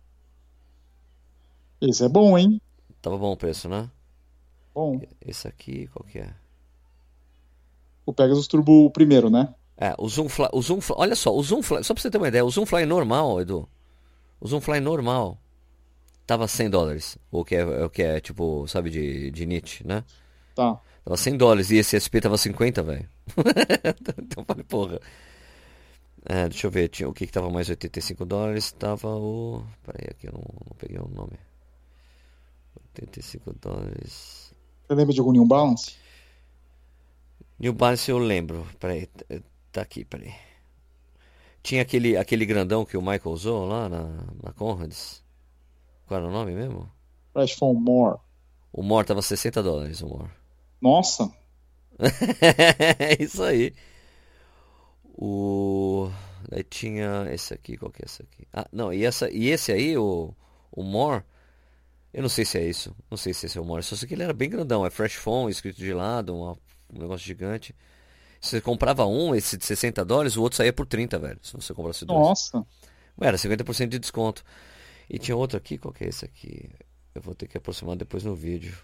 [1.81, 2.61] Esse é bom, hein?
[3.03, 3.91] Tava bom o preço, né?
[4.75, 5.01] Bom.
[5.21, 6.35] Esse aqui, qual que é?
[8.05, 9.55] O Pegasus Turbo o primeiro, né?
[9.77, 12.45] É, o Zoomfly, o Zoomfly, olha só, o Zoomfly, só pra você ter uma ideia,
[12.45, 13.69] o Zoomfly normal, Edu,
[14.41, 15.39] o Zoomfly normal
[16.27, 20.03] tava 100 dólares, o que é, o que é tipo, sabe, de, de nit, né?
[20.55, 20.81] Tá.
[21.05, 23.09] Tava 100 dólares e esse SP tava 50, velho.
[24.19, 25.01] então eu falei, porra.
[26.25, 28.73] É, deixa eu ver, tinha, o que que tava mais 85 dólares?
[28.73, 29.63] Tava o...
[29.85, 31.39] Peraí, aqui eu não, não peguei o nome.
[32.95, 34.55] 85 dólares...
[34.87, 35.97] Você lembra de algum New Balance?
[37.59, 39.09] New Balance eu lembro, peraí,
[39.73, 40.35] tá aqui, peraí.
[41.63, 44.05] Tinha aquele, aquele grandão que o Michael usou lá na,
[44.43, 45.23] na Conrads.
[46.07, 46.89] Qual era o nome mesmo?
[47.33, 48.19] Fresh More.
[48.73, 50.31] O More tava 60 dólares, o More.
[50.81, 51.33] Nossa!
[51.99, 53.75] é isso aí.
[55.19, 56.11] O.
[56.49, 58.47] Daí tinha esse aqui, qual que é esse aqui?
[58.53, 60.33] Ah, não, e, essa, e esse aí, o,
[60.71, 61.25] o More,
[62.17, 62.97] eu não sei se é isso.
[63.11, 63.83] Não sei se esse é o More.
[63.83, 64.87] Só sei que ele era bem grandão.
[64.87, 66.53] É Fresh Phone, escrito de lado, uma,
[66.91, 67.77] um negócio gigante.
[68.41, 71.39] Se você comprava um, esse de 60 dólares, o outro saía por 30, velho.
[71.43, 72.19] Se você comprasse dois.
[72.19, 72.67] Nossa!
[73.21, 74.43] Era 50% de desconto.
[75.11, 76.71] E tinha outro aqui, qual que é esse aqui?
[77.15, 78.75] Eu vou ter que aproximar depois no vídeo.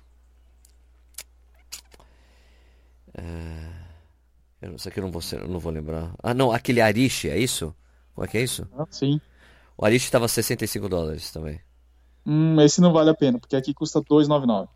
[3.14, 3.72] É...
[4.60, 6.14] Eu, isso aqui eu não vou, eu não vou lembrar.
[6.22, 7.74] Ah, não, aquele Arish, é isso?
[8.14, 8.68] Como é que é isso?
[8.76, 9.18] Ah, sim.
[9.74, 11.58] O Arish tava 65 dólares também.
[12.24, 14.68] Hum, esse não vale a pena, porque aqui custa 2,99.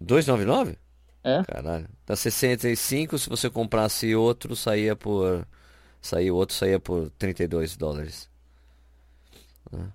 [0.00, 0.78] 299?
[1.24, 1.42] É?
[1.42, 1.88] Caralho.
[2.06, 5.46] Dá 65, se você comprasse outro, saía por.
[6.12, 8.30] O outro saía por 32 dólares.
[9.72, 9.92] Né?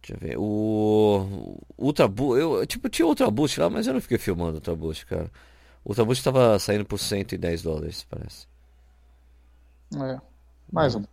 [0.00, 0.36] Deixa eu ver.
[0.38, 1.58] O.
[1.76, 2.40] Ultra Boost.
[2.40, 5.30] Eu, tipo, tinha Ultra Boost lá, mas eu não fiquei filmando o Ultra Boost, cara.
[5.84, 8.46] O Ultra Boost tava saindo por 110 dólares, parece.
[9.96, 10.20] É.
[10.70, 11.04] Mais um.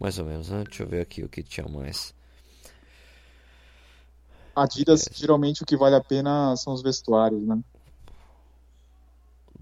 [0.00, 0.64] Mais ou menos, né?
[0.64, 2.14] Deixa eu ver aqui o que tinha mais.
[4.54, 7.62] Adidas, geralmente o que vale a pena são os vestuários, né?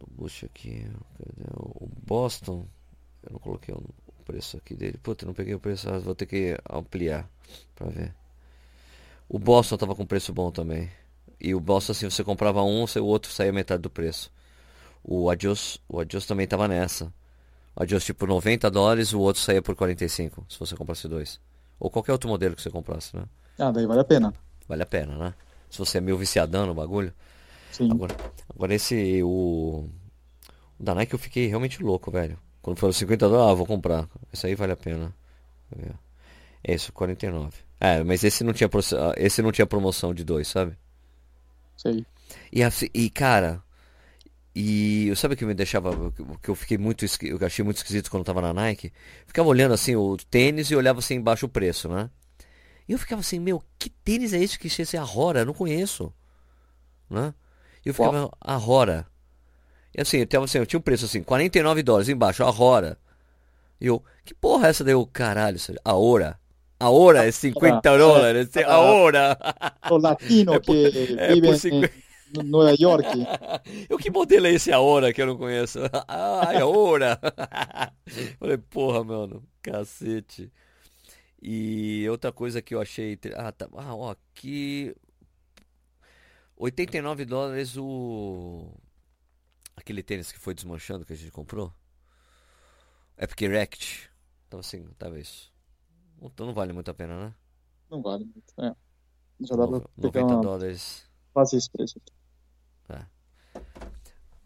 [0.00, 0.86] do Bush aqui.
[1.56, 2.66] O Boston?
[3.22, 3.84] Eu não coloquei o
[4.24, 4.98] preço aqui dele.
[4.98, 5.88] Puta, não peguei o preço.
[6.00, 7.28] Vou ter que ampliar
[7.76, 8.14] pra ver.
[9.28, 10.90] O Boston tava com preço bom também.
[11.38, 14.32] E o Boston, assim, você comprava um, o outro saía metade do preço.
[15.04, 17.12] O Adios, o Adios também tava nessa.
[17.76, 21.40] O Adios tipo 90 dólares, o outro saía por 45, se você comprasse dois.
[21.78, 23.24] Ou qualquer outro modelo que você comprasse, né?
[23.58, 24.34] Ah, daí vale a pena.
[24.70, 25.34] Vale a pena, né?
[25.70, 27.12] Se você é meio viciadão no bagulho.
[27.72, 27.90] Sim.
[27.90, 28.16] Agora,
[28.54, 29.88] agora esse, o,
[30.78, 32.38] o da Nike eu fiquei realmente louco, velho.
[32.62, 34.08] Quando foram 50 dólares, ah, vou comprar.
[34.32, 35.14] Esse aí vale a pena.
[35.76, 35.94] Eu.
[36.64, 37.58] É isso, 49.
[37.80, 38.70] É, mas esse não tinha,
[39.18, 40.76] esse não tinha promoção de dois, sabe?
[41.76, 42.06] Sei.
[42.52, 43.62] E, a- e cara,
[44.54, 48.10] e sabe o que me deixava, o que eu fiquei muito, eu achei muito esquisito
[48.10, 48.92] quando eu tava na Nike?
[49.26, 52.10] Ficava olhando assim o tênis e olhava assim embaixo o preço, né?
[52.90, 55.42] E eu ficava assim, meu, que tênis é esse que esse é a Rora?
[55.42, 56.12] Eu não conheço,
[57.08, 57.32] né?
[57.86, 58.10] E eu Qual?
[58.12, 59.06] ficava, Rora.
[59.96, 62.98] E assim, eu, tava, assim, eu tinha um preço assim, 49 dólares embaixo, a Rora.
[63.80, 64.92] E eu, que porra é essa daí?
[64.94, 66.36] Eu, caralho, isso- a Ora.
[66.80, 68.64] A Ora é 50 Ah, dólares, é.
[68.64, 69.38] a Ora.
[69.88, 71.90] O latino É por- que é vive por em cinqu-
[72.34, 73.06] em Nova York.
[73.88, 75.78] Eu que modelo é esse Aora que eu não conheço?
[76.08, 77.20] Ah, Aora.
[78.38, 80.50] Falei, porra, mano, cacete.
[81.42, 83.18] E outra coisa que eu achei.
[83.34, 83.68] Ah, tá.
[83.74, 84.94] Ah, ó, aqui.
[86.56, 88.70] 89 dólares o.
[89.74, 91.72] Aquele tênis que foi desmanchando que a gente comprou.
[93.16, 94.10] Epic Rect.
[94.46, 95.50] Então assim, tava isso.
[96.20, 97.34] Então não vale muito a pena, né?
[97.90, 98.60] Não vale muito.
[98.60, 98.74] É.
[99.40, 101.08] Já dá pra pegar 90 uma, dólares.
[101.32, 101.98] fazer esse preço.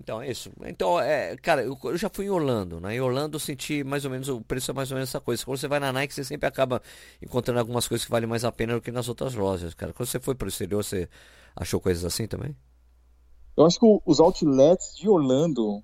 [0.04, 0.52] Então é isso.
[0.66, 2.94] Então, é, cara, eu, eu já fui em Orlando, né?
[2.94, 5.42] Em Orlando eu senti mais ou menos, o preço é mais ou menos essa coisa.
[5.42, 6.82] Quando você vai na Nike, você sempre acaba
[7.22, 9.94] encontrando algumas coisas que valem mais a pena do que nas outras lojas, cara.
[9.94, 11.08] Quando você foi pro exterior, você
[11.56, 12.54] achou coisas assim também?
[13.56, 15.82] Eu acho que o- os outlets de Orlando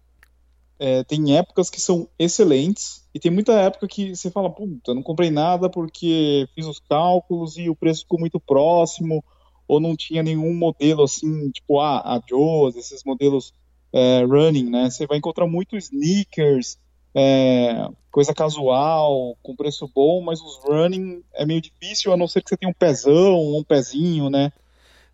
[0.79, 5.03] é, tem épocas que são excelentes e tem muita época que você fala, puta, não
[5.03, 9.25] comprei nada porque fiz os cálculos e o preço ficou muito próximo
[9.67, 13.55] ou não tinha nenhum modelo assim, tipo a, a Joe's, esses modelos
[13.93, 14.91] é, running, né?
[14.91, 16.79] Você vai encontrar muito sneakers,
[17.15, 22.43] é, coisa casual, com preço bom, mas os running é meio difícil, a não ser
[22.43, 24.53] que você tenha um pezão, um pezinho, né?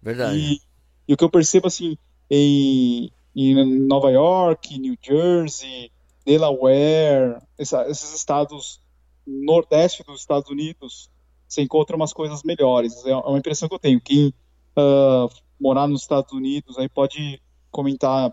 [0.03, 0.37] Verdade.
[0.39, 0.61] E,
[1.09, 1.97] e o que eu percebo assim
[2.31, 3.55] em, em
[3.87, 5.91] Nova York, New Jersey,
[6.25, 8.81] Delaware, essa- esses estados
[9.27, 11.11] nordeste dos Estados Unidos,
[11.49, 13.05] você encontra umas coisas melhores.
[13.07, 14.01] É uma impressão que eu tenho.
[14.01, 14.33] Quem
[14.77, 15.27] ah,
[15.61, 18.33] morar nos Estados Unidos aí pode comentar,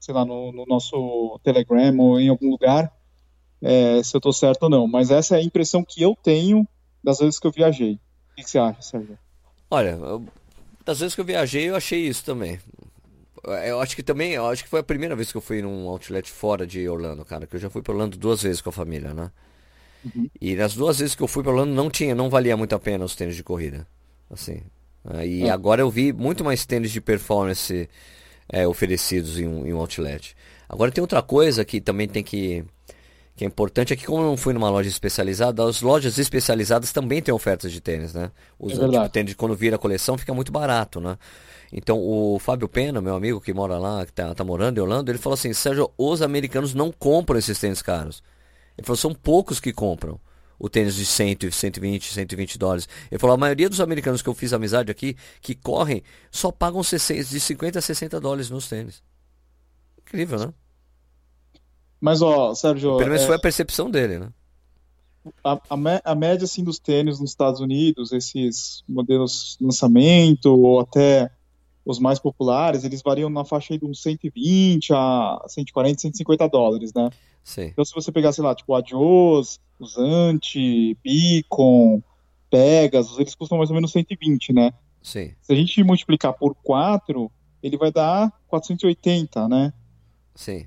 [0.00, 2.92] sei lá, no, no nosso Telegram ou em algum lugar.
[3.60, 6.66] é, se eu tô certo ou não, mas essa é a impressão que eu tenho
[7.02, 7.94] das vezes que eu viajei.
[8.32, 9.18] O que, que você acha, Sérgio?
[9.70, 10.24] Olha, eu,
[10.84, 12.58] das vezes que eu viajei, eu achei isso também.
[13.66, 15.88] Eu acho que também, eu acho que foi a primeira vez que eu fui num
[15.88, 18.72] outlet fora de Orlando, cara, que eu já fui para Orlando duas vezes com a
[18.72, 19.30] família, né?
[20.04, 20.28] Uhum.
[20.40, 22.78] E nas duas vezes que eu fui para Orlando não tinha, não valia muito a
[22.78, 23.86] pena os tênis de corrida,
[24.30, 24.62] assim.
[25.24, 25.50] E é.
[25.50, 27.88] agora eu vi muito mais tênis de performance
[28.48, 30.36] é, oferecidos em um, em um outlet.
[30.68, 32.64] Agora tem outra coisa que também tem que
[33.36, 36.90] que é importante é que como eu não fui numa loja especializada, as lojas especializadas
[36.90, 38.32] também têm ofertas de tênis, né?
[38.58, 41.16] Os é tipo, tênis quando vira a coleção fica muito barato, né?
[41.72, 45.08] Então o Fábio Pena, meu amigo que mora lá, que tá, tá morando em Orlando,
[45.08, 48.24] ele falou assim, Sérgio, os americanos não compram esses tênis caros.
[48.76, 50.18] Ele falou, são poucos que compram
[50.58, 52.88] o tênis de 100, 120, 120 dólares.
[53.10, 56.80] Ele falou, a maioria dos americanos que eu fiz amizade aqui, que correm, só pagam
[56.80, 59.02] de 50 a 60 dólares nos tênis.
[59.98, 60.54] Incrível, né?
[62.00, 62.96] Mas, ó, Sérgio.
[62.96, 63.26] Pelo menos é...
[63.26, 64.28] foi a percepção dele, né?
[65.44, 71.30] A, a, a, média assim, dos tênis nos Estados Unidos, esses modelos lançamento, ou até
[71.84, 77.10] os mais populares, eles variam na faixa de uns 120 a 140, 150 dólares, né?
[77.42, 77.64] Sim.
[77.64, 82.02] Então, se você pegar, sei lá, tipo, Adios, Usante, Beacon,
[82.50, 84.72] Pegasus, eles custam mais ou menos 120, né?
[85.02, 85.32] Sim.
[85.40, 87.30] Se a gente multiplicar por 4,
[87.62, 89.72] ele vai dar 480, né?
[90.34, 90.66] Sim.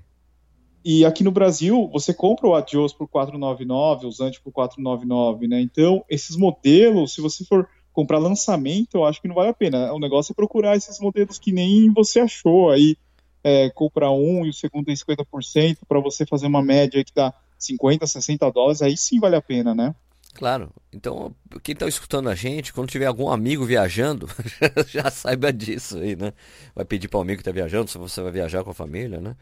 [0.84, 5.62] E aqui no Brasil, você compra o Adios por 499, o Zante por 499, né?
[5.62, 9.94] Então, esses modelos, se você for comprar lançamento, eu acho que não vale a pena.
[9.94, 12.98] O negócio é procurar esses modelos que nem você achou aí,
[13.44, 17.34] é, comprar um e o segundo tem 50% para você fazer uma média que dá
[17.62, 19.96] 50, 60 dólares, aí sim vale a pena, né?
[20.34, 20.72] Claro.
[20.94, 24.30] Então, quem está escutando a gente, quando tiver algum amigo viajando,
[24.88, 26.34] já saiba disso aí, né?
[26.76, 29.20] Vai pedir para o amigo que está viajando, se você vai viajar com a família,
[29.20, 29.36] né?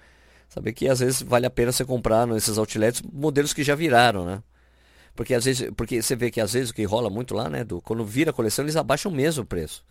[0.50, 4.26] Saber que às vezes vale a pena você comprar nesses outlets modelos que já viraram,
[4.26, 4.42] né?
[5.16, 7.64] Porque às vezes, porque você vê que às vezes o que rola muito lá, né,
[7.64, 9.84] do quando vira a coleção, eles abaixam mesmo o preço.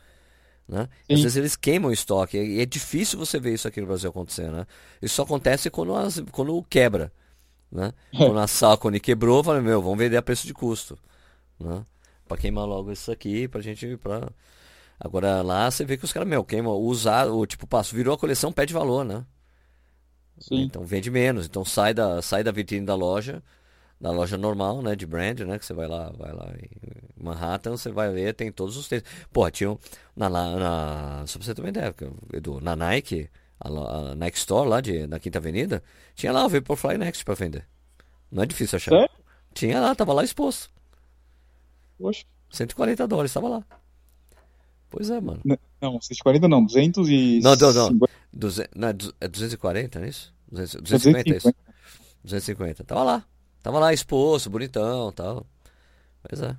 [0.66, 0.88] Né?
[1.10, 2.36] Às vezes eles queimam o estoque.
[2.36, 4.66] E é difícil você ver isso aqui no Brasil acontecer, né?
[5.00, 7.12] Isso só acontece quando, as, quando quebra.
[7.70, 7.92] Né?
[8.12, 8.16] É.
[8.16, 10.98] Quando a Salcone quebrou, falei, meu, vamos vender a preço de custo.
[11.60, 11.84] Né?
[12.26, 13.96] Pra queimar logo isso aqui, pra gente.
[13.96, 14.28] Pra...
[14.98, 18.18] Agora lá você vê que os caras, meu, queimam, usar, o tipo, passo, virou a
[18.18, 19.24] coleção, pede valor, né?
[20.38, 20.62] Sim.
[20.62, 21.46] Então vende menos.
[21.46, 23.42] Então sai da, sai da vitrine da loja,
[24.00, 24.94] da loja normal, né?
[24.94, 25.58] De brand, né?
[25.58, 29.04] Que você vai lá, vai lá em Manhattan, você vai ver, tem todos os tênis.
[29.32, 29.78] Pô, tinha um,
[30.16, 31.94] na, na, só pra você também ideia,
[32.32, 33.28] Edu, na Nike,
[33.60, 35.82] a, a, Nike Store lá de, na Quinta Avenida,
[36.14, 37.66] tinha lá o Vaporfly Next pra vender.
[38.30, 38.94] Não é difícil achar.
[38.94, 39.08] É?
[39.54, 40.70] Tinha lá, tava lá exposto.
[41.98, 42.24] Oxe.
[42.50, 43.64] 140 dólares, tava lá.
[44.90, 45.40] Pois é, mano.
[45.80, 47.40] Não, 140 não, 200 e...
[47.42, 48.08] Não, não, não.
[48.32, 48.68] Duze...
[48.74, 50.34] não é 240, não é isso?
[50.50, 51.30] 250, 250.
[51.30, 51.54] é isso?
[52.24, 52.84] 250.
[52.84, 53.24] Tava lá.
[53.62, 55.46] Tava lá exposto, bonitão tal.
[56.22, 56.56] Pois é.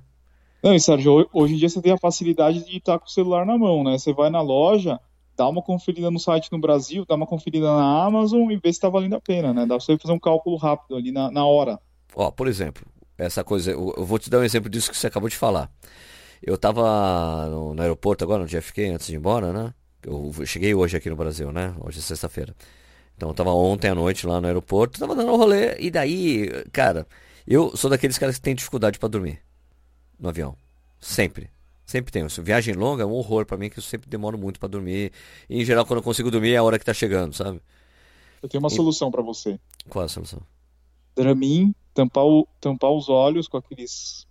[0.62, 3.46] Não, e Sérgio, hoje em dia você tem a facilidade de estar com o celular
[3.46, 3.98] na mão, né?
[3.98, 5.00] Você vai na loja,
[5.40, 8.78] dá uma conferida no site no Brasil, dá uma conferida na Amazon e vê se
[8.78, 9.62] tá valendo a pena, né?
[9.62, 11.80] Dá pra você fazer um cálculo rápido ali na, na hora.
[12.14, 15.30] Ó, por exemplo, essa coisa, eu vou te dar um exemplo disso que você acabou
[15.30, 15.70] de falar.
[16.42, 19.72] Eu tava no, no aeroporto agora, no JFK, antes de ir embora, né?
[20.02, 21.74] Eu cheguei hoje aqui no Brasil, né?
[21.80, 22.54] Hoje é sexta-feira.
[23.16, 26.50] Então eu tava ontem à noite lá no aeroporto, tava dando um rolê, e daí,
[26.70, 27.06] cara,
[27.46, 29.38] eu sou daqueles caras que tem dificuldade para dormir
[30.18, 30.54] no avião.
[31.00, 31.48] Sempre.
[31.90, 32.28] Sempre tenho.
[32.28, 35.10] Viagem longa é um horror para mim, que eu sempre demoro muito para dormir.
[35.48, 37.60] E em geral, quando eu consigo dormir, é a hora que tá chegando, sabe?
[38.40, 38.76] Eu tenho uma e...
[38.76, 39.58] solução para você.
[39.88, 40.40] Qual é a solução?
[41.16, 44.24] Dramin, tampar, o, tampar os olhos com aqueles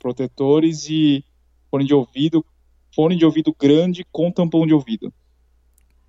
[0.00, 1.22] protetores e
[1.70, 2.42] fone de ouvido,
[2.94, 5.12] fone de ouvido grande com tampão de ouvido.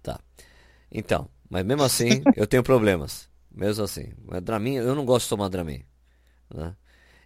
[0.02, 0.22] Tá.
[0.89, 3.30] Então, mas mesmo assim, eu tenho problemas.
[3.52, 4.13] Mesmo assim.
[4.24, 5.84] Mas Dramin, eu não gosto de tomar Dramin.
[6.50, 6.74] Né?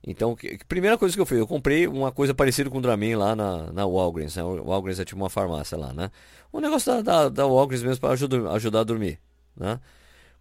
[0.05, 3.15] Então, que, primeira coisa que eu fiz, eu comprei uma coisa parecida com o Dramin
[3.15, 4.35] lá na, na Walgreens.
[4.35, 4.43] Né?
[4.43, 6.11] O Walgreens é tipo uma farmácia lá, né?
[6.53, 9.19] Um negócio da, da, da Walgreens mesmo para ajudar, ajudar a dormir,
[9.55, 9.79] né?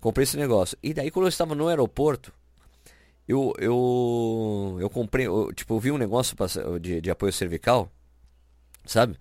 [0.01, 0.77] Comprei esse negócio.
[0.83, 2.33] E daí, quando eu estava no aeroporto,
[3.27, 6.47] eu, eu, eu comprei, eu, tipo, eu vi um negócio pra,
[6.81, 7.91] de, de apoio cervical,
[8.85, 9.19] sabe?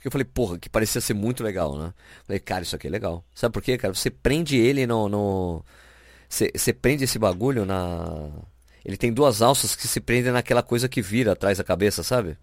[0.00, 1.92] Que eu falei, porra, que parecia ser muito legal, né?
[2.24, 3.24] Falei, cara, isso aqui é legal.
[3.34, 3.94] Sabe por quê, cara?
[3.94, 5.64] Você prende ele no.
[6.28, 8.30] Você, você prende esse bagulho na.
[8.88, 12.38] Ele tem duas alças que se prendem naquela coisa que vira atrás da cabeça, sabe?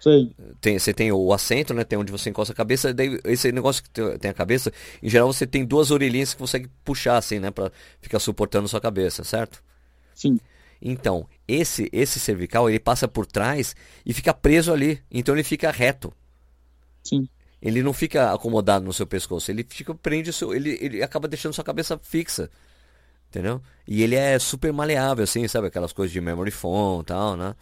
[0.00, 0.34] Sei.
[0.60, 1.84] Tem, você tem o assento, né?
[1.84, 2.92] Tem onde você encosta a cabeça.
[2.92, 6.68] Daí, esse negócio que tem a cabeça, em geral você tem duas orelhinhas que consegue
[6.84, 7.52] puxar, assim, né?
[7.52, 7.70] Pra
[8.00, 9.62] ficar suportando sua cabeça, certo?
[10.12, 10.40] Sim.
[10.82, 15.00] Então, esse esse cervical, ele passa por trás e fica preso ali.
[15.08, 16.12] Então ele fica reto.
[17.04, 17.28] Sim.
[17.62, 21.28] Ele não fica acomodado no seu pescoço, ele fica prende o seu, ele, ele acaba
[21.28, 22.50] deixando sua cabeça fixa
[23.28, 23.60] Entendeu?
[23.86, 25.66] E ele é super maleável, assim, sabe?
[25.66, 27.54] Aquelas coisas de memory foam e tal, né?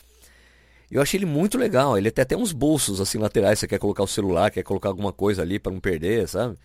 [0.90, 1.98] Eu achei ele muito legal.
[1.98, 3.58] Ele tem até uns bolsos assim laterais.
[3.58, 6.56] Você quer colocar o celular, quer colocar alguma coisa ali para não perder, sabe?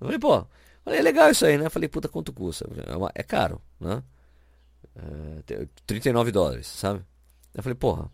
[0.00, 0.46] Eu falei, pô,
[0.84, 1.66] falei, é legal isso aí, né?
[1.66, 2.68] Eu falei, puta, quanto custa?
[3.14, 4.02] É, é caro, né?
[5.48, 7.00] É, 39 dólares, sabe?
[7.54, 8.10] Eu falei, porra,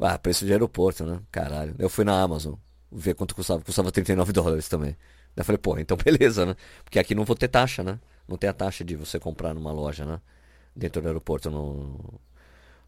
[0.00, 1.20] ah, preço de aeroporto, né?
[1.32, 1.74] Caralho.
[1.78, 2.54] Eu fui na Amazon
[2.90, 3.60] ver quanto custava.
[3.62, 4.96] Custava 39 dólares também.
[5.36, 6.56] Eu falei, porra, então beleza, né?
[6.84, 7.98] Porque aqui não vou ter taxa, né?
[8.28, 10.20] Não tem a taxa de você comprar numa loja, né?
[10.76, 12.20] Dentro do aeroporto, no,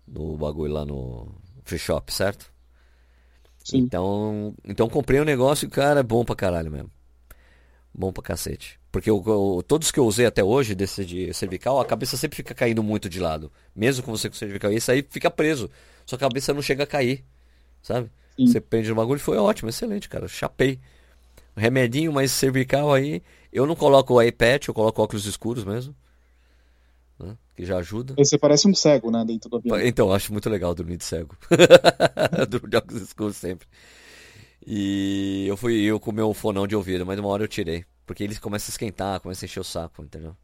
[0.07, 1.28] no bagulho lá no
[1.64, 2.53] free shop, certo?
[3.64, 3.78] Sim.
[3.78, 6.91] Então, então comprei um negócio e, cara, é bom pra caralho mesmo.
[7.93, 8.78] Bom pra cacete.
[8.93, 12.36] Porque eu, eu, todos que eu usei até hoje, desse de cervical, a cabeça sempre
[12.36, 13.51] fica caindo muito de lado.
[13.74, 14.72] Mesmo com você com cervical.
[14.72, 15.70] Esse aí fica preso.
[16.07, 17.24] Sua cabeça não chega a cair.
[17.82, 18.11] Sabe?
[18.36, 18.47] Sim.
[18.47, 20.26] Você prende no bagulho foi ótimo, excelente, cara.
[20.28, 20.80] Chapei.
[21.61, 23.23] Remedinho mais cervical aí.
[23.53, 25.95] Eu não coloco o iPad, eu coloco óculos escuros mesmo
[27.21, 27.37] né?
[27.55, 28.15] Que já ajuda.
[28.17, 29.25] Você parece um cego, né?
[29.25, 29.81] Dentro do avião.
[29.81, 31.37] Então, acho muito legal dormir de cego.
[32.49, 33.69] Durmo de óculos escuros sempre.
[34.67, 37.85] E eu fui eu com o meu fonão de ouvido, mas uma hora eu tirei.
[38.07, 40.35] Porque eles começam a esquentar, começam a encher o saco, entendeu?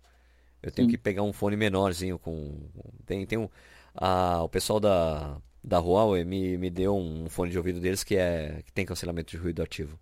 [0.63, 0.93] Eu tenho Sim.
[0.93, 2.61] que pegar um fone menorzinho com.
[3.05, 3.49] Tem, tem um.
[3.95, 8.17] A, o pessoal da, da Huawei me, me deu um fone de ouvido deles que
[8.17, 8.63] é.
[8.65, 9.99] que tem cancelamento de ruído ativo.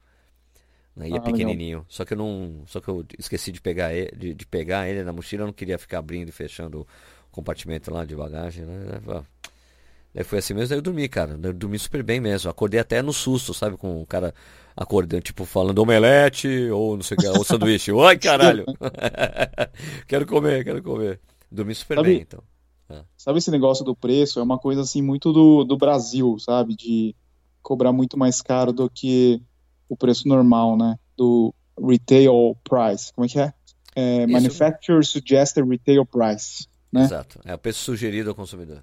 [0.97, 1.09] Né?
[1.09, 1.79] E é ah, pequenininho.
[1.79, 1.87] Legal.
[1.89, 2.63] Só que eu não.
[2.67, 5.53] Só que eu esqueci de pegar ele, de, de, pegar ele na mochila, eu não
[5.53, 6.87] queria ficar abrindo e fechando o
[7.31, 9.01] compartimento lá de bagagem, né?
[10.15, 11.39] Daí foi assim mesmo, daí eu dormi, cara.
[11.43, 12.49] Eu dormi super bem mesmo.
[12.49, 13.77] Acordei até no susto, sabe?
[13.77, 14.33] Com o cara
[14.77, 17.91] acordando, tipo, falando omelete ou não sei o que, ou sanduíche.
[17.93, 18.65] Oi, caralho!
[20.07, 21.21] quero comer, quero comer.
[21.51, 22.41] Dormi super sabe, bem, então.
[22.89, 23.03] É.
[23.17, 24.39] Sabe esse negócio do preço?
[24.39, 26.77] É uma coisa assim muito do, do Brasil, sabe?
[26.77, 27.15] De
[27.61, 29.43] cobrar muito mais caro do que
[29.89, 30.99] o preço normal, né?
[31.17, 33.13] Do retail price.
[33.13, 33.53] Como é que é?
[33.95, 36.67] é Manufacturer Suggested Retail Price.
[36.93, 37.03] Né?
[37.03, 37.41] Exato.
[37.45, 38.83] É o preço sugerido ao consumidor.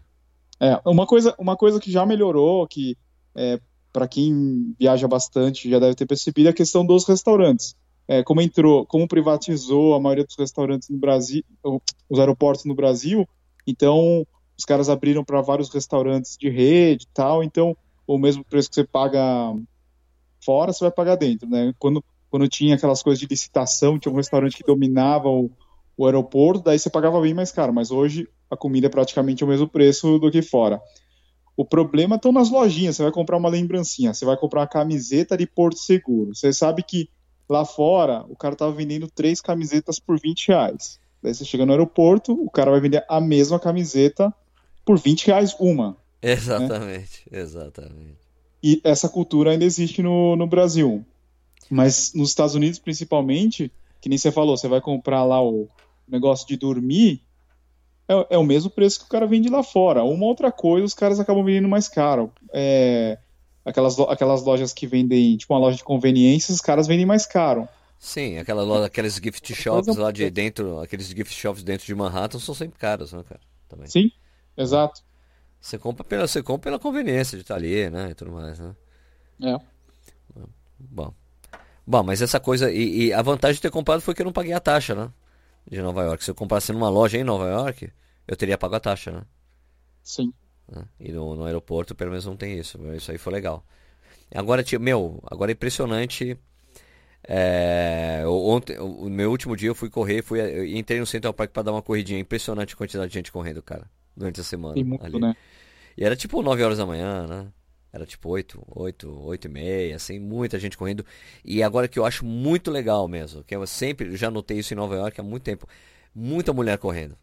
[0.60, 2.97] É, uma coisa, uma coisa que já melhorou, que
[3.36, 3.60] é,
[3.91, 7.76] para quem viaja bastante já deve ter percebido, é a questão dos restaurantes.
[8.08, 11.43] É, como entrou, como privatizou a maioria dos restaurantes no Brasil,
[12.10, 13.28] os aeroportos no Brasil,
[13.66, 14.26] então
[14.58, 17.76] os caras abriram para vários restaurantes de rede e tal, então
[18.06, 19.56] o mesmo preço que você paga
[20.44, 21.74] fora, você vai pagar dentro, né?
[21.80, 25.50] Quando, quando tinha aquelas coisas de licitação, tinha um restaurante que dominava o,
[25.98, 29.48] o aeroporto, daí você pagava bem mais caro, mas hoje a comida é praticamente o
[29.48, 30.82] mesmo preço do que fora.
[31.56, 35.38] O problema estão nas lojinhas, você vai comprar uma lembrancinha, você vai comprar uma camiseta
[35.38, 36.34] de Porto Seguro.
[36.34, 37.10] Você sabe que
[37.48, 41.00] lá fora o cara estava vendendo três camisetas por 20 reais.
[41.22, 44.34] Daí você chega no aeroporto, o cara vai vender a mesma camiseta
[44.86, 45.98] por 20 reais uma.
[46.22, 47.39] Exatamente, né?
[47.39, 48.31] exatamente.
[48.64, 51.05] E essa cultura ainda existe no, no Brasil.
[51.70, 55.68] Mas nos Estados Unidos, principalmente, que nem você falou, você vai comprar lá o
[56.07, 57.22] negócio de dormir,
[58.07, 60.03] é, é, o mesmo preço que o cara vende lá fora.
[60.03, 62.32] Uma outra coisa, os caras acabam vendendo mais caro.
[62.53, 63.18] É,
[63.64, 67.68] aquelas, aquelas lojas que vendem, tipo uma loja de conveniência, os caras vendem mais caro.
[67.97, 72.39] Sim, aquela loja, aqueles gift shops lá de dentro, aqueles gift shops dentro de Manhattan
[72.39, 73.39] são sempre caros, né, cara?
[73.70, 73.88] Também.
[73.88, 74.12] Sim,
[74.57, 75.03] exato.
[75.62, 78.09] Você compra pela, você compra pela conveniência de estar ali, né?
[78.09, 78.76] E tudo mais, né?
[79.43, 79.57] É.
[80.80, 81.14] Bom.
[81.86, 82.72] Bom, mas essa coisa.
[82.72, 85.12] E, e, a vantagem de ter comprado foi que eu não paguei a taxa, né?
[85.70, 86.24] De Nova York.
[86.24, 87.91] Se eu comprasse numa loja em Nova York,
[88.28, 89.22] eu teria pago a taxa, né?
[90.03, 90.34] Sim.
[90.68, 90.84] Né?
[90.99, 92.80] E no, no aeroporto, pelo menos, não tem isso.
[92.95, 93.64] Isso aí foi legal.
[94.34, 96.39] Agora, meu, agora é impressionante.
[97.24, 101.51] É, ontem, o meu último dia eu fui correr, fui, eu entrei no Central Park
[101.51, 102.20] para dar uma corridinha.
[102.20, 104.74] Impressionante a quantidade de gente correndo, cara durante a semana.
[104.74, 105.20] Tem muito, ali.
[105.20, 105.36] né?
[105.97, 107.47] E era tipo 9 horas da manhã, né?
[107.93, 111.05] Era tipo 8, 8, 8 e meia, assim, muita gente correndo.
[111.43, 114.78] E agora que eu acho muito legal mesmo, que eu sempre, já notei isso em
[114.78, 115.68] Nova York há muito tempo,
[116.16, 117.18] muita mulher correndo.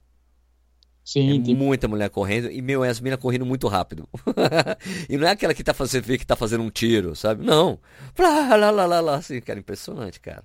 [1.02, 1.56] Sim, é tem...
[1.56, 4.06] muita mulher correndo e meu, as minas correndo muito rápido.
[5.08, 7.42] e não é aquela que tá fazendo, vê que tá fazendo um tiro, sabe?
[7.42, 7.80] Não.
[8.18, 10.44] Lá, lá, lá, lá, lá, assim, cara, impressionante, cara.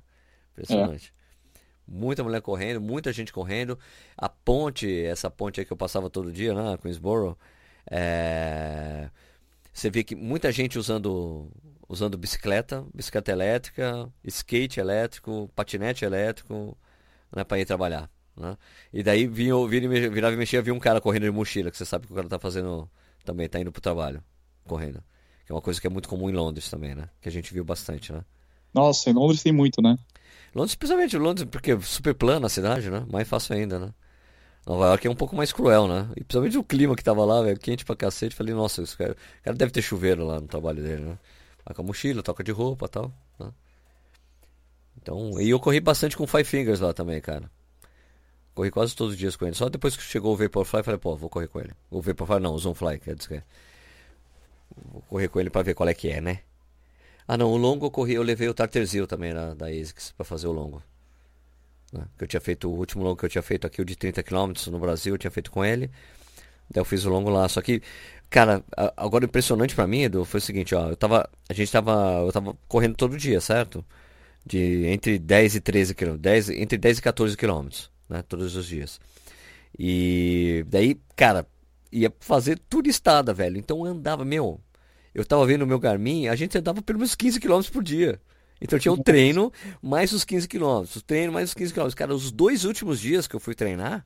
[0.54, 1.14] Impressionante.
[1.20, 1.23] É.
[1.88, 3.78] Muita mulher correndo, muita gente correndo.
[4.18, 7.38] A ponte, essa ponte aí que eu passava todo dia, né, Queensboro,
[7.90, 9.10] é...
[9.74, 11.52] você vê que muita gente usando
[11.88, 16.76] usando bicicleta, bicicleta elétrica, skate elétrico, patinete elétrico,
[17.36, 18.10] né, para ir trabalhar.
[18.36, 18.58] Né?
[18.92, 21.86] E daí vinha, vinha, virava e mexia, havia um cara correndo de mochila, que você
[21.86, 22.90] sabe que o cara tá fazendo
[23.24, 24.24] também, tá indo pro trabalho,
[24.66, 25.04] correndo.
[25.46, 27.10] Que é uma coisa que é muito comum em Londres também, né?
[27.22, 28.24] Que a gente viu bastante, né?
[28.74, 29.96] Nossa, em Londres tem muito, né?
[30.56, 33.06] Londres, principalmente Londres, porque é super plana a cidade, né?
[33.10, 33.94] Mais fácil ainda, né?
[34.66, 36.08] Nova York é um pouco mais cruel, né?
[36.16, 38.36] E principalmente o clima que tava lá, velho, quente pra cacete.
[38.36, 41.18] Falei, nossa, esse cara, o cara deve ter chuveiro lá no trabalho dele, né?
[41.66, 43.52] Vai com a mochila, toca de roupa e tal, né?
[45.02, 47.50] Então, e eu corri bastante com Five Fingers lá também, cara.
[48.54, 49.56] Corri quase todos os dias com ele.
[49.56, 51.74] Só depois que chegou o Vaporfly, falei, pô, vou correr com ele.
[51.90, 53.44] O Vaporfly não, o Zonefly, quer dizer.
[54.92, 56.40] Vou correr com ele pra ver qual é que é, né?
[57.28, 60.26] Ah não, o longo eu corri, eu levei o Tarterzil também na, da ASICS pra
[60.26, 60.84] fazer o longo.
[61.92, 62.04] Né?
[62.18, 64.22] Que eu tinha feito, o último longo que eu tinha feito aqui, o de 30
[64.24, 65.90] km no Brasil, eu tinha feito com ele.
[66.70, 67.48] Daí eu fiz o longo lá.
[67.48, 67.82] Só que,
[68.30, 68.64] cara,
[68.98, 70.90] agora impressionante pra mim, Edu, foi o seguinte, ó.
[70.90, 71.30] Eu tava.
[71.50, 72.24] A gente tava.
[72.26, 73.86] Eu tava correndo todo dia, certo?
[74.46, 76.18] De entre 10 e 13 km.
[76.18, 78.24] 10, entre 10 e 14 quilômetros né?
[78.24, 79.00] Todos os dias.
[79.78, 81.48] E daí, cara,
[81.92, 83.58] ia fazer turistada, velho.
[83.58, 84.60] Então eu andava, meu.
[85.14, 88.20] Eu tava vendo o meu Garmin, a gente andava pelo menos 15 km por dia.
[88.60, 89.52] Então tinha o treino
[89.82, 91.90] mais os 15 km, o treino mais os 15 km.
[91.96, 94.06] Cara, os dois últimos dias que eu fui treinar,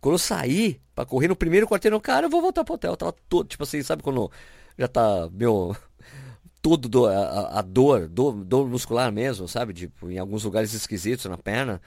[0.00, 2.92] quando eu saí pra correr no primeiro quarteirão, cara, eu vou voltar pro hotel.
[2.92, 4.30] Eu tava todo, tipo assim, sabe quando
[4.78, 5.74] já tá, meu,
[6.60, 9.72] todo do, a, a, dor, dor, dor muscular mesmo, sabe?
[9.72, 11.80] Tipo, em alguns lugares esquisitos na perna.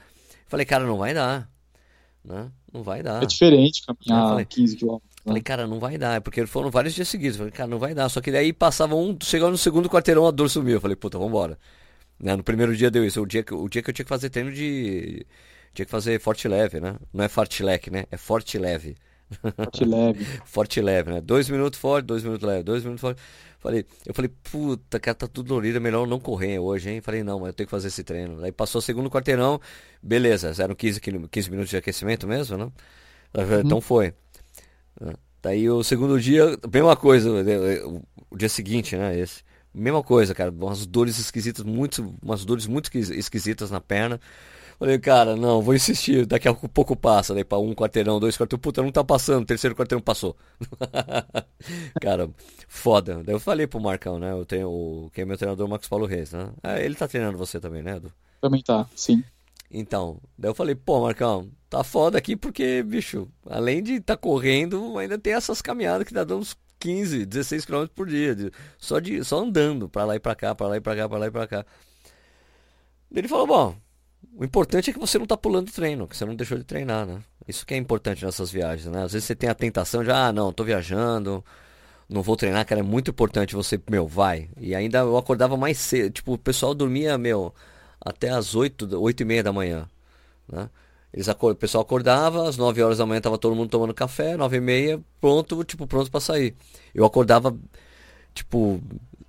[0.47, 1.49] Falei, cara, não vai dar.
[2.23, 2.51] Né?
[2.73, 3.21] Não vai dar.
[3.23, 5.08] É diferente caminhar falei, 15 quilômetros.
[5.23, 6.21] Falei, cara, não vai dar.
[6.21, 7.37] Porque foram vários dias seguidos.
[7.37, 8.09] Falei, cara, não vai dar.
[8.09, 10.79] Só que daí passava um, chegava no segundo quarteirão, a dor sumiu.
[10.79, 11.57] Falei, puta, vambora.
[12.19, 12.35] Né?
[12.35, 13.21] No primeiro dia deu isso.
[13.21, 15.25] O dia, que, o dia que eu tinha que fazer treino de.
[15.73, 16.95] Tinha que fazer forte leve, né?
[17.13, 18.05] Não é forte leque, né?
[18.11, 18.95] É forte leve.
[19.55, 20.25] Forte leve.
[20.45, 21.21] forte leve, né?
[21.21, 23.21] Dois minutos forte, dois minutos leve, dois minutos forte.
[23.59, 27.01] Falei, eu falei, puta, cara, tá tudo dolorido, é melhor não correr hoje, hein?
[27.01, 28.43] Falei, não, mas eu tenho que fazer esse treino.
[28.43, 29.59] Aí passou o segundo quarteirão,
[30.01, 32.71] beleza, eram 15, 15 minutos de aquecimento mesmo, né?
[33.35, 33.59] Uhum.
[33.59, 34.13] Então foi.
[35.41, 37.29] Daí o segundo dia, mesma coisa,
[38.29, 39.17] o dia seguinte, né?
[39.17, 39.43] Esse.
[39.73, 44.19] Mesma coisa, cara, umas dores esquisitas, muito, umas dores muito esquisitas na perna.
[44.79, 48.61] Falei, cara, não, vou insistir, daqui a pouco passa, daí pra um quarteirão, dois quarteirão,
[48.61, 50.35] puta, não tá passando, terceiro quarteirão passou.
[52.01, 52.29] cara,
[52.67, 53.21] foda.
[53.23, 55.89] Daí eu falei pro Marcão, né, eu tenho o, quem é meu treinador, o Marcos
[55.89, 56.49] Paulo Reis, né?
[56.63, 58.11] Ah, ele tá treinando você também, né, Edu?
[58.39, 59.21] Também tá, sim.
[59.69, 64.97] Então, daí eu falei, pô, Marcão, tá foda aqui porque, bicho, além de tá correndo,
[64.97, 68.35] ainda tem essas caminhadas que dá uns 15, 16 km por dia,
[68.77, 71.17] só, de, só andando pra lá e pra cá, pra lá e pra cá, pra
[71.17, 71.65] lá e pra cá.
[73.13, 73.75] Ele falou, bom,
[74.35, 77.05] o importante é que você não está pulando treino, que você não deixou de treinar,
[77.05, 77.21] né?
[77.47, 79.03] Isso que é importante nessas viagens, né?
[79.03, 81.43] Às vezes você tem a tentação de, ah, não, tô viajando,
[82.07, 84.49] não vou treinar, cara, é muito importante você, meu, vai.
[84.57, 87.53] E ainda eu acordava mais cedo, tipo, o pessoal dormia, meu,
[87.99, 89.87] até as 8, 8 e meia da manhã,
[90.47, 90.69] né?
[91.11, 94.57] Eles, o pessoal acordava, às 9 horas da manhã tava todo mundo tomando café, 9
[94.57, 96.55] e meia, pronto, tipo, pronto para sair.
[96.93, 97.57] Eu acordava,
[98.33, 98.79] tipo,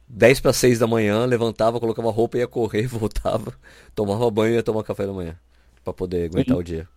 [0.08, 3.54] 10 para 6 da manhã, levantava, colocava roupa, ia correr, voltava,
[3.94, 5.38] tomava banho e ia tomar café da manhã.
[5.82, 6.60] para poder aguentar Sim.
[6.60, 6.88] o dia.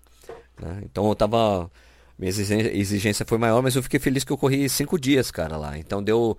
[0.59, 0.81] Né?
[0.83, 1.71] Então eu tava.
[2.17, 5.77] Minha exigência foi maior, mas eu fiquei feliz que eu corri 5 dias, cara, lá.
[5.77, 6.37] Então deu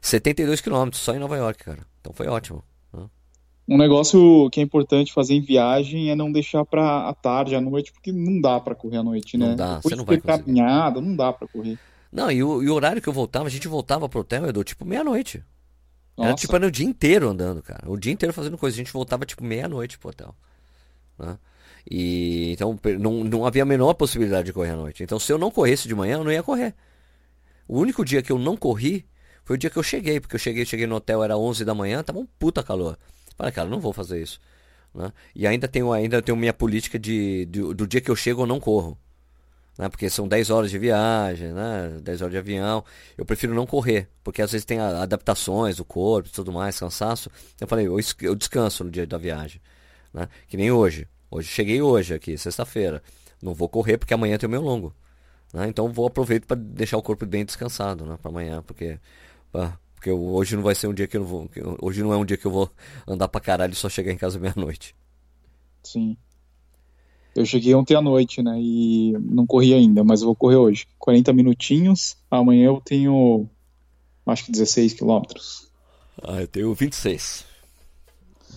[0.00, 1.86] 72 quilômetros só em Nova York, cara.
[2.00, 2.64] Então foi ótimo.
[3.72, 7.60] Um negócio que é importante fazer em viagem é não deixar pra à tarde, à
[7.60, 9.48] noite, porque não dá para correr à noite, né?
[9.48, 10.44] Não dá, Depois você não vai conseguir.
[10.44, 11.78] caminhada, não dá para correr.
[12.12, 14.62] Não, e o, e o, horário que eu voltava, a gente voltava pro hotel, Edu,
[14.62, 15.42] tipo meia-noite.
[16.18, 17.90] Era tipo, era o dia inteiro andando, cara.
[17.90, 18.76] O dia inteiro fazendo coisa.
[18.76, 20.34] A gente voltava tipo meia-noite pro hotel.
[21.18, 21.38] Né?
[21.90, 25.02] E então não, não havia a menor possibilidade de correr à noite.
[25.02, 26.74] Então se eu não corresse de manhã, eu não ia correr.
[27.66, 29.06] O único dia que eu não corri
[29.44, 31.74] foi o dia que eu cheguei, porque eu cheguei, cheguei no hotel, era 11 da
[31.74, 32.98] manhã, tava um puta calor.
[33.36, 34.40] Falei, cara, não vou fazer isso.
[34.94, 35.12] Né?
[35.34, 38.46] E ainda tenho, ainda tenho minha política de, de, do dia que eu chego eu
[38.46, 38.98] não corro
[39.78, 39.88] né?
[39.88, 41.98] Porque são 10 horas de viagem, né?
[42.02, 42.84] 10 horas de avião.
[43.16, 47.30] Eu prefiro não correr, porque às vezes tem adaptações do corpo e tudo mais, cansaço.
[47.60, 49.60] Eu falei, eu descanso no dia da viagem,
[50.12, 50.28] né?
[50.48, 51.08] Que nem hoje.
[51.30, 53.02] Hoje cheguei hoje aqui, sexta-feira.
[53.40, 54.94] Não vou correr porque amanhã tem o meu longo.
[55.52, 55.68] Né?
[55.68, 58.18] Então vou aproveitar para deixar o corpo bem descansado, né?
[58.20, 58.98] Para amanhã, porque
[59.54, 59.72] ah,
[60.02, 61.48] porque hoje não vai ser um dia que eu vou,
[61.80, 62.68] hoje não é um dia que eu vou
[63.06, 64.96] andar para caralho e só chegar em casa meia-noite.
[65.84, 66.16] Sim.
[67.36, 68.58] Eu cheguei ontem à noite, né?
[68.60, 70.88] E não corri ainda, mas eu vou correr hoje.
[70.98, 72.16] 40 minutinhos.
[72.28, 73.48] Amanhã eu tenho
[74.26, 75.70] acho que 16 quilômetros.
[76.20, 77.44] Ah, eu tenho 26.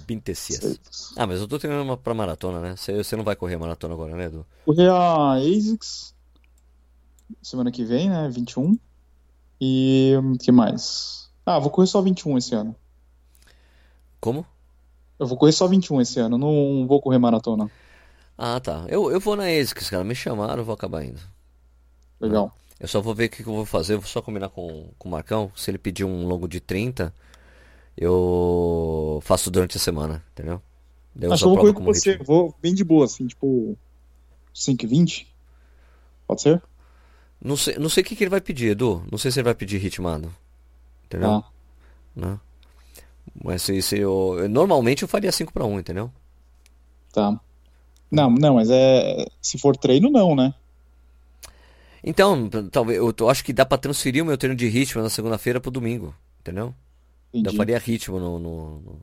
[0.07, 1.13] 26.
[1.15, 2.75] Ah, mas eu tô treinando pra maratona, né?
[2.75, 4.45] Você, você não vai correr a maratona agora, né, Edu?
[4.65, 6.15] Correr a ASICS
[7.41, 8.27] semana que vem, né?
[8.29, 8.77] 21.
[9.61, 11.24] E o que mais?
[11.45, 12.75] Ah, vou correr só 21 esse ano.
[14.19, 14.45] Como?
[15.19, 17.69] Eu vou correr só 21 esse ano, não vou correr maratona.
[18.37, 18.85] Ah, tá.
[18.89, 20.03] Eu, eu vou na ASICS, cara.
[20.03, 21.21] Me chamaram, eu vou acabar indo.
[22.19, 22.53] Legal.
[22.79, 23.93] Eu só vou ver o que eu vou fazer.
[23.93, 25.51] Eu vou só combinar com, com o Marcão.
[25.55, 27.13] Se ele pedir um longo de 30,
[27.95, 30.61] eu faço durante a semana, entendeu?
[31.15, 32.11] Daí Acho que eu vou correr com você.
[32.11, 32.25] Ritmo.
[32.25, 33.77] Vou bem de boa, assim, tipo
[34.53, 35.27] 5,20.
[36.27, 36.61] Pode ser?
[37.41, 39.05] Não sei, não sei o que, que ele vai pedir, Edu.
[39.09, 40.33] Não sei se ele vai pedir ritmado.
[41.15, 41.29] Entendeu?
[41.31, 41.43] Ah.
[42.15, 42.39] Né?
[43.43, 46.11] Mas se, se eu, normalmente eu faria 5 para 1, entendeu?
[47.13, 47.39] Tá.
[48.11, 49.25] Não, não, mas é.
[49.41, 50.53] Se for treino, não, né?
[52.03, 55.59] Então, talvez eu acho que dá pra transferir o meu treino de ritmo na segunda-feira
[55.59, 56.67] pro domingo, entendeu?
[56.67, 56.75] Daí
[57.33, 57.57] Eu Entendi.
[57.57, 59.01] faria ritmo no, no- no-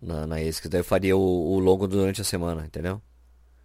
[0.00, 3.00] na, na ASICS, daí eu faria o, o longo durante a semana, entendeu?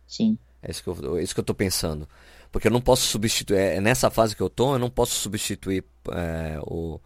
[0.08, 0.38] Sim.
[0.62, 2.08] É isso que eu, é isso que eu tô pensando.
[2.52, 5.84] Porque eu não posso substituir, é nessa fase que eu tô, eu não posso substituir
[6.12, 7.00] é, o.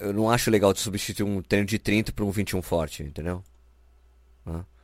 [0.00, 3.42] Eu não acho legal de substituir um treino de 30 por um 21 forte, entendeu?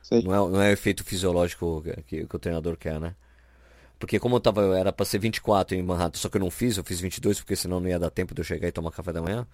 [0.01, 0.21] Sei.
[0.21, 3.15] Não é, não é o efeito fisiológico que, que- o treinador quer, né?
[3.97, 6.75] Porque como eu tava, era pra ser 24 em Manhattan, só que eu não fiz,
[6.77, 9.13] eu fiz 22 porque senão não ia dar tempo de eu chegar e tomar café
[9.13, 9.47] da manhã.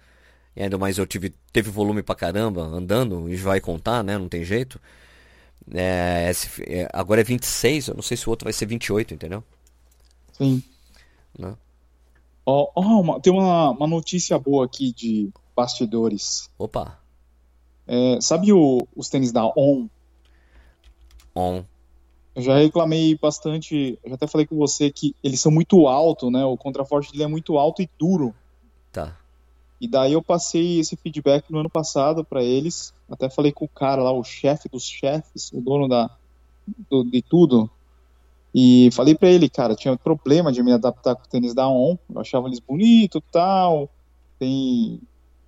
[0.56, 4.18] E ainda mais eu tive, teve volume pra caramba andando, e vai contar, né?
[4.18, 4.80] Não tem jeito.
[5.72, 9.14] É, esse- é, agora é 26, eu não sei se o outro vai ser 28,
[9.14, 9.44] entendeu?
[10.32, 10.62] Sim.
[11.38, 11.54] Né?
[12.74, 16.50] Ó, uma- tem uma, uma notícia boa aqui de bastidores.
[16.58, 16.98] Opa,
[17.86, 19.88] É, sabe o- os tênis da On?
[21.34, 21.64] on.
[22.34, 26.44] Eu já reclamei bastante, já até falei com você que eles são muito altos, né?
[26.44, 28.32] O contraforte dele é muito alto e duro.
[28.92, 29.16] Tá.
[29.80, 32.94] E daí eu passei esse feedback no ano passado para eles.
[33.10, 36.08] Até falei com o cara lá, o chefe dos chefes, o dono da,
[36.88, 37.68] do- de tudo.
[38.54, 41.96] E falei para ele, cara, tinha problema de me adaptar com o tênis da On.
[42.12, 43.88] Eu achava eles bonitos e tal.
[44.38, 45.00] Tem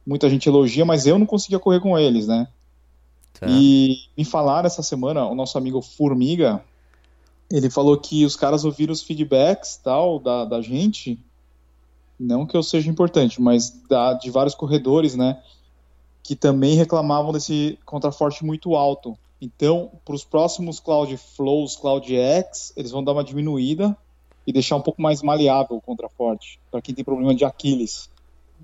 [0.07, 2.49] muita gente elogia, mas eu não conseguia correr com eles, né?
[3.33, 3.47] Tá.
[3.49, 6.63] E me falaram essa semana, o nosso amigo Formiga,
[7.51, 11.19] ele falou que os caras ouviram os feedbacks tal da, da gente,
[12.19, 15.43] não que eu seja importante, mas da, de vários corredores, né,
[16.23, 19.19] que também reclamavam desse contraforte muito alto.
[19.45, 23.97] Então, para os próximos Cloud Flows, Cloud X, eles vão dar uma diminuída
[24.47, 28.09] e deixar um pouco mais maleável o contraforte, para quem tem problema de Aquiles.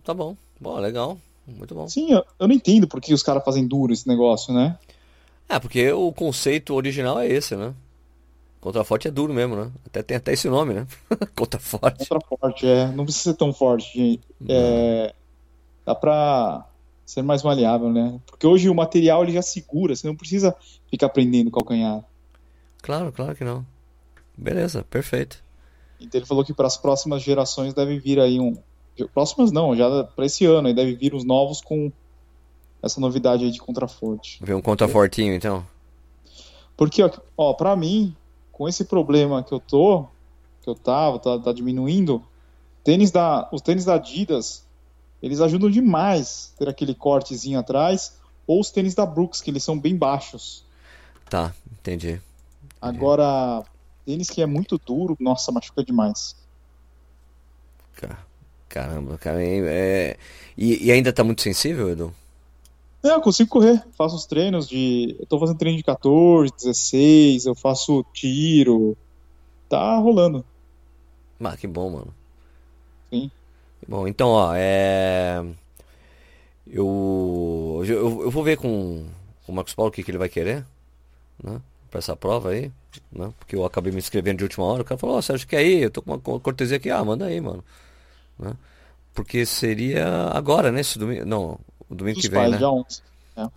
[0.05, 0.37] Tá bom.
[0.61, 1.19] Bom, legal.
[1.45, 1.89] Muito bom.
[1.89, 4.79] Sim, eu, eu não entendo por que os caras fazem duro esse negócio, né?
[5.49, 7.75] É, porque o conceito original é esse, né?
[8.61, 9.73] Contraforte é duro mesmo, né?
[9.85, 10.87] Até tem até esse nome, né?
[11.35, 12.09] Contraforte.
[12.09, 12.87] Contraforte, é.
[12.93, 14.23] Não precisa ser tão forte, gente.
[14.49, 15.13] É,
[15.85, 16.69] dá pra
[17.09, 18.21] ser mais maleável, né?
[18.27, 20.55] Porque hoje o material ele já segura, você não precisa
[20.91, 22.05] ficar prendendo o calcanhar.
[22.83, 23.65] Claro, claro que não.
[24.37, 25.43] Beleza, perfeito.
[25.99, 28.59] Então ele falou que para as próximas gerações deve vir aí um.
[29.15, 31.91] Próximas não, já para esse ano, aí deve vir os novos com
[32.83, 34.39] essa novidade aí de contraforte.
[34.43, 35.67] Vê um contrafortinho, então.
[36.77, 38.15] Porque, ó, ó para mim,
[38.53, 40.05] com esse problema que eu tô,
[40.61, 42.23] que eu tava, tá, tá diminuindo,
[42.85, 44.68] tênis da, os tênis da Adidas,
[45.23, 48.17] eles ajudam demais ter aquele cortezinho atrás,
[48.47, 50.65] ou os tênis da Brooks, que eles são bem baixos.
[51.29, 52.21] Tá, entendi.
[52.81, 53.65] Agora,
[54.07, 56.35] tênis que é muito duro, nossa, machuca demais.
[57.97, 58.25] Ca-
[58.69, 59.43] Caramba, cara.
[59.43, 60.17] É...
[60.57, 62.15] E, e ainda tá muito sensível, Edu?
[63.03, 65.17] É, eu consigo correr, faço os treinos de.
[65.19, 68.97] Eu tô fazendo treino de 14, 16, eu faço tiro.
[69.69, 70.45] Tá rolando.
[71.41, 72.15] Ah, que bom, mano.
[73.13, 73.31] Sim.
[73.89, 75.43] Bom, então, ó, é.
[76.67, 79.07] Eu, eu, eu vou ver com,
[79.47, 80.65] com o Marcos Paulo o que, que ele vai querer,
[81.43, 81.61] né?
[81.91, 82.73] Pra essa prova aí,
[83.13, 83.33] né?
[83.39, 84.83] Porque eu acabei me inscrevendo de última hora.
[84.83, 85.83] O cara falou: Ó, Sérgio, quer ir?
[85.85, 86.91] Eu tô com uma co- cortesia aqui.
[86.91, 87.65] Ah, manda aí, mano.
[88.39, 88.55] Né?
[89.15, 90.81] Porque seria agora, né?
[90.83, 91.25] Esse domingo.
[91.27, 92.59] Não, o domingo Dos que vem, pais, né?
[92.59, 93.03] dia 11.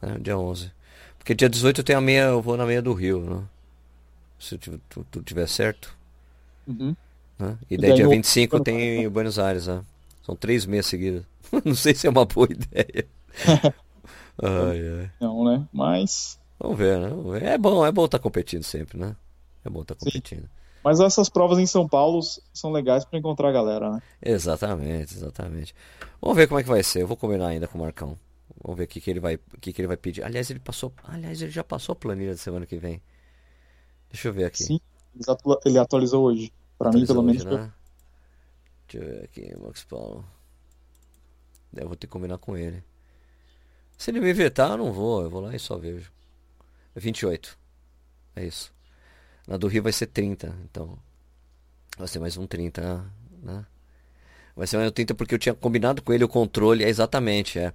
[0.02, 0.72] É, dia 11.
[1.20, 3.44] Porque dia 18 eu tenho a meia, eu vou na meia do Rio, né?
[4.40, 5.96] Se tu, tu, tu tiver certo,
[6.68, 6.96] Uhum.
[7.40, 7.58] né?
[7.70, 9.84] E daí daí dia no- 25 eu tenho em Buenos Aires, né?
[10.24, 11.24] São três meias seguidas.
[11.66, 13.08] Não sei se é uma boa ideia.
[14.42, 15.12] Ai, ai.
[15.20, 15.68] Não, né?
[15.72, 16.40] Mas.
[16.60, 17.10] Vamos ver, né?
[17.10, 17.44] Vamos ver.
[17.44, 19.16] É bom, é bom estar competindo sempre, né?
[19.64, 20.06] É bom estar Sim.
[20.06, 20.50] competindo.
[20.84, 24.02] Mas essas provas em São Paulo são legais pra encontrar a galera, né?
[24.22, 25.76] Exatamente, exatamente.
[26.20, 27.04] Vamos ver como é que vai ser.
[27.04, 28.18] Eu vou combinar ainda com o Marcão.
[28.64, 30.24] Vamos ver o que, que ele vai, o que, que ele vai pedir.
[30.24, 33.02] Aliás, ele passou, aliás, ele já passou a planilha da semana que vem.
[34.10, 34.64] Deixa eu ver aqui.
[34.64, 34.80] Sim,
[35.66, 36.52] ele atualizou hoje.
[36.78, 37.46] Pra mim, pelo menos.
[37.46, 37.72] hoje, né?
[38.92, 40.26] Deixa eu ver aqui, Max Paulo.
[41.74, 42.84] Eu vou ter que combinar com ele.
[43.98, 45.22] Se ele me vetar, eu não vou.
[45.22, 46.12] Eu vou lá e só vejo.
[46.94, 47.58] É 28.
[48.36, 48.74] É isso.
[49.48, 50.98] Na do Rio vai ser 30, então.
[51.98, 53.06] Vai ser mais um 30,
[53.42, 53.66] né?
[54.56, 57.60] Vai ser mais um 30 porque eu tinha combinado com ele o controle, é exatamente,
[57.60, 57.72] é.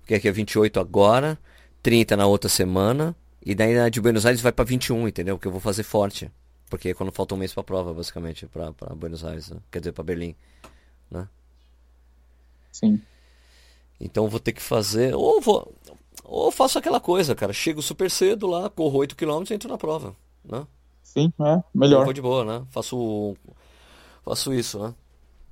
[0.00, 1.38] Porque aqui é 28 agora,
[1.82, 5.36] 30 na outra semana, e daí na de Buenos Aires vai pra 21, entendeu?
[5.36, 6.30] Porque eu vou fazer forte.
[6.70, 9.58] Porque é quando falta um mês pra prova, basicamente, pra, pra Buenos Aires, né?
[9.70, 10.34] quer dizer, pra Berlim.
[12.72, 13.00] Sim.
[14.00, 15.72] Então vou ter que fazer, ou vou,
[16.24, 19.76] ou faço aquela coisa, cara, chego super cedo lá, corro 8 km e entro na
[19.76, 20.66] prova, né?
[21.02, 21.54] Sim, é.
[21.54, 22.04] Eu Melhor.
[22.04, 22.64] vou de boa, né?
[22.70, 23.36] Faço,
[24.24, 24.94] faço isso, né?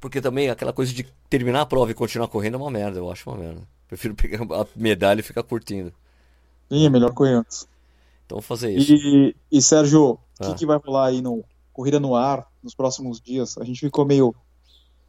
[0.00, 3.10] Porque também aquela coisa de terminar a prova e continuar correndo é uma merda, eu
[3.10, 3.60] acho uma merda.
[3.88, 5.92] Prefiro pegar a medalha e ficar curtindo.
[6.70, 7.68] Sim, é melhor correr antes.
[8.24, 8.92] Então vou fazer isso.
[8.92, 10.54] E, e Sérgio, o que, ah.
[10.54, 13.56] que vai rolar aí no Corrida no Ar nos próximos dias.
[13.58, 14.34] A gente ficou meio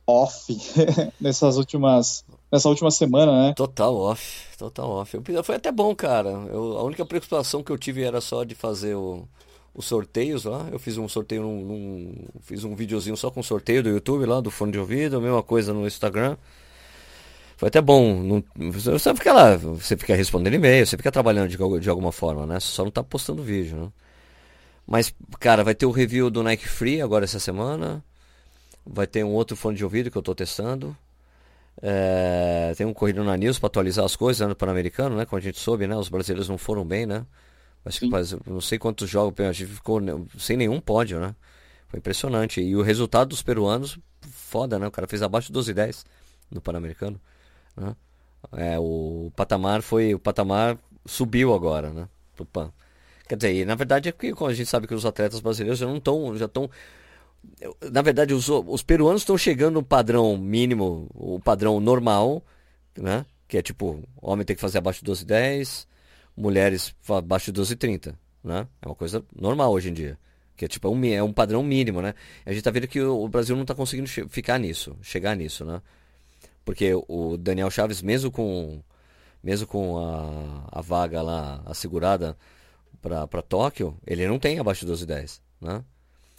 [0.06, 0.58] off
[1.22, 3.54] nessas últimas nessa última semana, né?
[3.56, 5.20] Total off, total off.
[5.28, 6.30] Eu, foi até bom, cara.
[6.30, 9.28] Eu, a única preocupação que eu tive era só de fazer o,
[9.74, 10.68] os sorteios lá.
[10.72, 14.42] Eu fiz um sorteio num, num, fiz um videozinho só com sorteio do YouTube lá,
[14.42, 16.38] do fone de ouvido, a mesma coisa no Instagram.
[17.58, 18.16] Foi até bom.
[18.24, 22.46] Não, você fica lá, você fica respondendo e-mail, você fica trabalhando de, de alguma forma,
[22.46, 22.60] né?
[22.60, 23.90] Só não tá postando vídeo, né?
[24.90, 28.04] Mas, cara, vai ter o review do Nike Free agora essa semana.
[28.84, 30.98] Vai ter um outro fone de ouvido que eu estou testando.
[31.80, 35.26] É, tem um corrido na News para atualizar as coisas né, no Pan-Americano, né?
[35.26, 35.96] Como a gente soube, né?
[35.96, 37.24] Os brasileiros não foram bem, né?
[37.86, 40.02] Acho que faz, não sei quantos jogos, a gente ficou
[40.40, 41.36] sem nenhum pódio, né?
[41.88, 42.60] Foi impressionante.
[42.60, 44.00] E o resultado dos peruanos,
[44.32, 44.88] foda, né?
[44.88, 46.06] O cara fez abaixo de 12 e 10
[46.50, 47.22] no Pan-Americano.
[47.78, 47.96] Né?
[48.54, 50.16] É, o patamar foi.
[50.16, 52.10] O patamar subiu agora, né?
[52.36, 52.74] Pro Pan.
[53.30, 55.98] Quer dizer, na verdade é que a gente sabe que os atletas brasileiros já não
[55.98, 56.68] estão, já estão
[57.92, 62.44] na verdade os, os peruanos estão chegando no padrão mínimo, o padrão normal,
[62.98, 63.24] né?
[63.48, 65.86] Que é tipo, homem tem que fazer abaixo de 12,10,
[66.36, 68.68] mulheres abaixo de 12,30, né?
[68.82, 70.18] É uma coisa normal hoje em dia.
[70.58, 72.16] Que é tipo, é um, é um padrão mínimo, né?
[72.48, 75.84] A gente tá vendo que o, Brasil não tá conseguindo ficar nisso, chegar nisso, né?
[76.66, 78.82] Porque o Daniel Chaves, mesmo com,
[79.44, 82.36] mesmo com a, a vaga lá assegurada
[83.02, 85.84] para Tóquio, ele não tem abaixo de 12,10, né?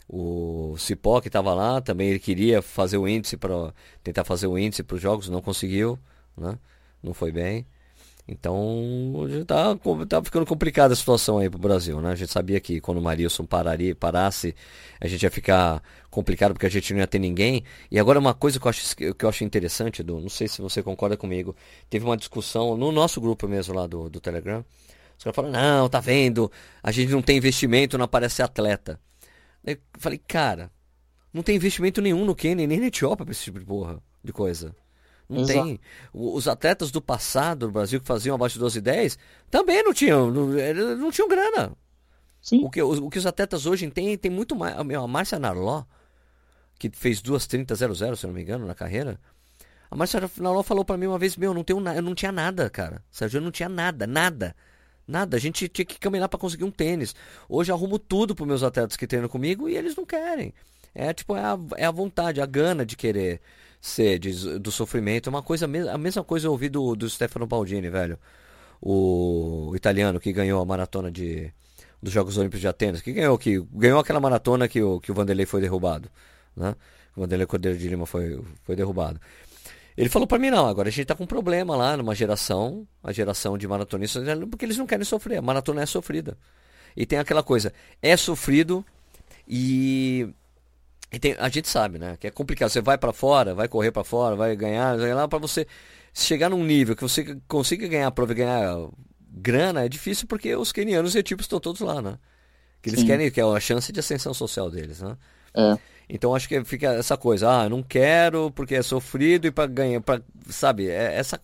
[0.08, 4.58] O Cipó que estava lá também ele queria fazer o índice para tentar fazer o
[4.58, 5.98] índice para os jogos, não conseguiu,
[6.36, 6.58] né?
[7.02, 7.64] Não foi bem.
[8.26, 9.76] Então está
[10.08, 12.12] tá ficando complicada a situação aí para o Brasil, né?
[12.12, 14.54] A gente sabia que quando o Marilson pararia, parasse,
[15.00, 17.64] a gente ia ficar complicado porque a gente não ia ter ninguém.
[17.90, 20.60] E agora uma coisa que eu acho, que eu acho interessante, Edu, não sei se
[20.60, 21.56] você concorda comigo,
[21.88, 24.64] teve uma discussão no nosso grupo mesmo lá do, do Telegram
[25.20, 26.50] os caras falam, não, tá vendo?
[26.82, 28.98] A gente não tem investimento, não aparece atleta.
[29.62, 30.72] Eu falei, cara,
[31.30, 34.32] não tem investimento nenhum no Quênia, nem na Etiópia pra esse tipo de porra, de
[34.32, 34.74] coisa.
[35.28, 35.62] Não Exato.
[35.62, 35.80] tem.
[36.10, 39.18] Os atletas do passado do Brasil que faziam abaixo de 12 e 10
[39.50, 40.46] também não tinham, não,
[40.96, 41.76] não tinham grana.
[42.40, 42.64] Sim.
[42.64, 44.74] O, que, o, o, que os atletas hoje têm, tem muito mais.
[44.74, 45.84] A Márcia Narló,
[46.78, 49.20] que fez 2.30.00, se eu não me engano, na carreira.
[49.90, 52.70] A Márcia Narló falou para mim uma vez, meu, não tenho, eu não tinha nada,
[52.70, 53.04] cara.
[53.10, 54.56] Sérgio, eu não tinha nada, nada.
[55.10, 57.16] Nada, a gente tinha que caminhar para conseguir um tênis.
[57.48, 60.54] Hoje arrumo tudo para meus atletas que treinam comigo e eles não querem.
[60.94, 63.40] É tipo, é a, é a vontade, a gana de querer
[63.80, 65.28] ser de, do sofrimento.
[65.28, 68.16] É uma coisa, a mesma coisa eu ouvi do, do Stefano Baldini, velho.
[68.80, 71.52] O, italiano que ganhou a maratona de,
[72.00, 75.14] dos Jogos Olímpicos de Atenas, que ganhou, que ganhou aquela maratona que o, que o
[75.14, 76.08] Vanderlei foi derrubado.
[76.56, 76.76] Né?
[77.16, 79.20] O Vanderlei Cordeiro de Lima foi, foi derrubado.
[79.96, 82.86] Ele falou para mim, não, agora a gente tá com um problema lá numa geração,
[83.02, 85.38] a geração de maratonistas, porque eles não querem sofrer.
[85.38, 86.38] A maratona é sofrida.
[86.96, 87.72] E tem aquela coisa,
[88.02, 88.84] é sofrido
[89.46, 90.28] e,
[91.12, 92.70] e tem, a gente sabe, né, que é complicado.
[92.70, 95.66] Você vai para fora, vai correr para fora, vai ganhar, vai lá para você
[96.12, 98.88] chegar num nível que você consiga ganhar a prova e ganhar
[99.30, 102.18] grana, é difícil porque os kenianos e etíopes estão todos lá, né?
[102.82, 103.06] Que eles Sim.
[103.06, 105.16] querem, que é a chance de ascensão social deles, né?
[105.54, 105.78] É.
[106.12, 110.00] Então acho que fica essa coisa, ah, não quero porque é sofrido e para ganhar,
[110.00, 111.40] para sabe, é essa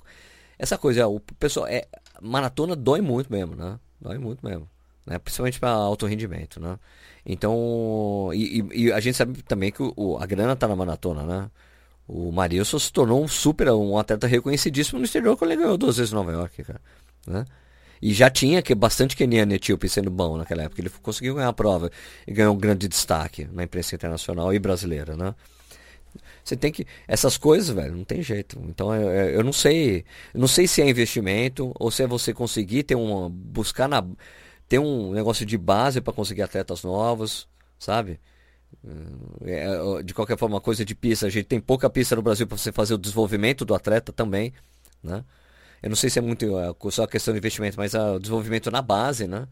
[0.58, 1.86] essa coisa, o pessoal é
[2.20, 3.78] maratona dói muito mesmo, né?
[4.00, 4.68] Dói muito mesmo,
[5.06, 5.18] né?
[5.18, 6.78] Principalmente para alto rendimento, né?
[7.24, 11.50] Então, e, e, a gente sabe também que o, a grana tá na maratona, né?
[12.08, 15.96] O Marilson se tornou um super, um atleta reconhecidíssimo no exterior quando ele ganhou duas
[15.96, 16.80] vezes em Nova York, cara,
[17.26, 17.44] né?
[18.00, 20.80] E já tinha que bastante keniano e etíope sendo bom naquela época.
[20.80, 21.90] Ele conseguiu ganhar a prova
[22.26, 25.34] e ganhou um grande destaque na imprensa internacional e brasileira, né?
[26.44, 26.86] Você tem que.
[27.08, 28.60] Essas coisas, velho, não tem jeito.
[28.68, 30.04] Então eu, eu não sei.
[30.34, 33.28] Não sei se é investimento ou se é você conseguir ter uma.
[33.28, 34.04] buscar na.
[34.68, 38.20] ter um negócio de base para conseguir atletas novos, sabe?
[39.44, 41.26] É, é, de qualquer forma, coisa de pista.
[41.26, 44.52] A gente tem pouca pista no Brasil para você fazer o desenvolvimento do atleta também,
[45.02, 45.24] né?
[45.82, 48.70] Eu não sei se é muito é, só a questão do investimento, mas o desenvolvimento
[48.70, 49.46] na base, né?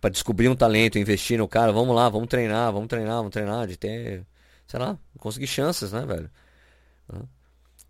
[0.00, 3.66] Para descobrir um talento, investir no cara, vamos lá, vamos treinar, vamos treinar, vamos treinar,
[3.66, 4.26] de ter,
[4.66, 6.30] sei lá, conseguir chances, né, velho?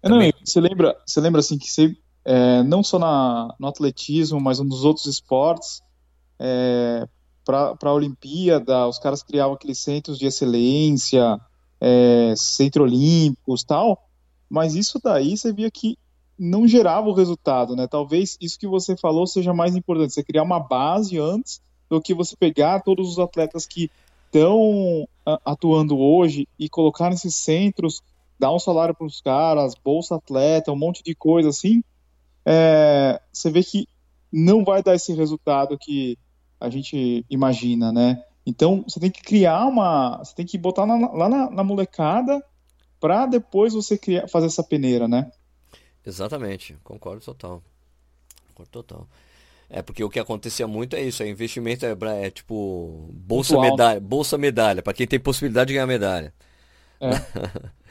[0.02, 4.40] É, não, você lembra, você lembra assim que você, é, não só na, no atletismo,
[4.40, 5.82] mas nos outros esportes,
[6.38, 7.06] é,
[7.44, 11.38] para a Olimpíada, os caras criavam aqueles centros de excelência,
[11.80, 14.08] é, centro olímpicos tal,
[14.48, 15.98] mas isso daí você via que
[16.38, 17.86] não gerava o resultado, né?
[17.86, 22.14] Talvez isso que você falou seja mais importante, você criar uma base antes do que
[22.14, 23.90] você pegar todos os atletas que
[24.26, 25.06] estão
[25.44, 28.02] atuando hoje e colocar nesses centros,
[28.38, 31.82] dar um salário para os caras, bolsa atleta, um monte de coisa assim.
[32.44, 33.88] É, você vê que
[34.32, 36.18] não vai dar esse resultado que
[36.60, 38.22] a gente imagina, né?
[38.46, 40.18] Então, você tem que criar uma.
[40.18, 42.44] Você tem que botar na, lá na, na molecada
[43.00, 45.30] para depois você criar, fazer essa peneira, né?
[46.06, 47.62] Exatamente, concordo total.
[48.48, 49.08] Concordo total.
[49.68, 54.00] É porque o que acontecia muito é isso, é investimento é, é tipo bolsa medalha,
[54.00, 56.32] bolsa medalha, para quem tem possibilidade de ganhar medalha.
[57.00, 57.10] É.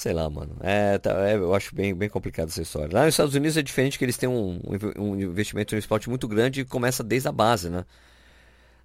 [0.00, 0.56] Sei lá, mano.
[0.60, 2.88] É, tá, é, eu acho bem, bem complicado essa história.
[2.90, 4.58] Lá nos Estados Unidos é diferente que eles têm um,
[4.96, 7.84] um investimento no esporte muito grande e começa desde a base, né?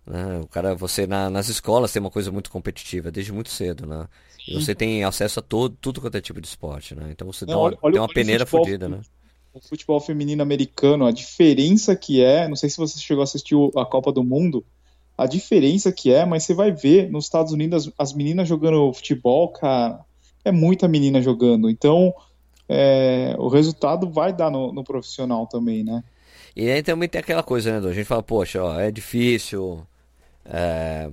[0.06, 0.40] Né?
[0.44, 4.08] O cara, você na, nas escolas tem uma coisa muito competitiva desde muito cedo, né?
[4.48, 7.10] E você tem acesso a todo, tudo quanto é tipo de esporte, né?
[7.12, 9.02] Então você Não, olha, tem uma peneira fodida, né?
[9.54, 13.56] O futebol feminino americano, a diferença que é, não sei se você chegou a assistir
[13.76, 14.64] a Copa do Mundo,
[15.18, 18.94] a diferença que é, mas você vai ver nos Estados Unidos as, as meninas jogando
[18.94, 20.02] futebol, cara,
[20.44, 21.70] é muita menina jogando.
[21.70, 22.14] Então,
[22.68, 26.04] é, o resultado vai dar no, no, profissional também, né?
[26.56, 27.88] E aí também tem aquela coisa, né, Edu?
[27.88, 29.86] A gente fala, poxa, ó, é difícil,
[30.46, 31.12] é,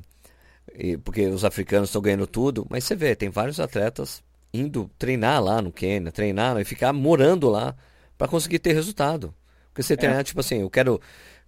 [1.04, 4.22] porque os africanos estão ganhando tudo, mas você vê, tem vários atletas
[4.52, 7.74] indo treinar lá no Quênia, treinar e ficar morando lá
[8.18, 9.34] para conseguir ter resultado.
[9.68, 10.24] Porque você treinar, é.
[10.24, 11.00] tipo assim, eu quero.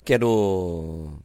[0.05, 1.23] Quero.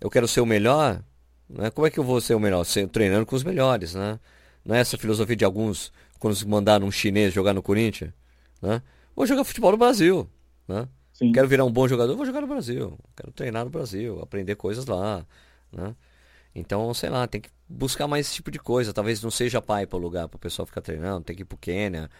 [0.00, 1.02] Eu quero ser o melhor.
[1.48, 1.70] Né?
[1.70, 2.64] Como é que eu vou ser o melhor?
[2.64, 4.20] Ser, treinando com os melhores, né?
[4.64, 8.12] Não é essa filosofia de alguns quando mandaram um chinês jogar no Corinthians,
[8.60, 8.82] né?
[9.14, 10.28] Vou jogar futebol no Brasil,
[10.68, 10.88] né?
[11.12, 11.32] Sim.
[11.32, 12.98] Quero virar um bom jogador, vou jogar no Brasil.
[13.16, 15.24] Quero treinar no Brasil, aprender coisas lá,
[15.72, 15.94] né?
[16.54, 18.92] Então, sei lá, tem que buscar mais esse tipo de coisa.
[18.92, 21.44] Talvez não seja pai para o lugar para o pessoal ficar treinando, tem que ir
[21.44, 22.10] pro Quênia,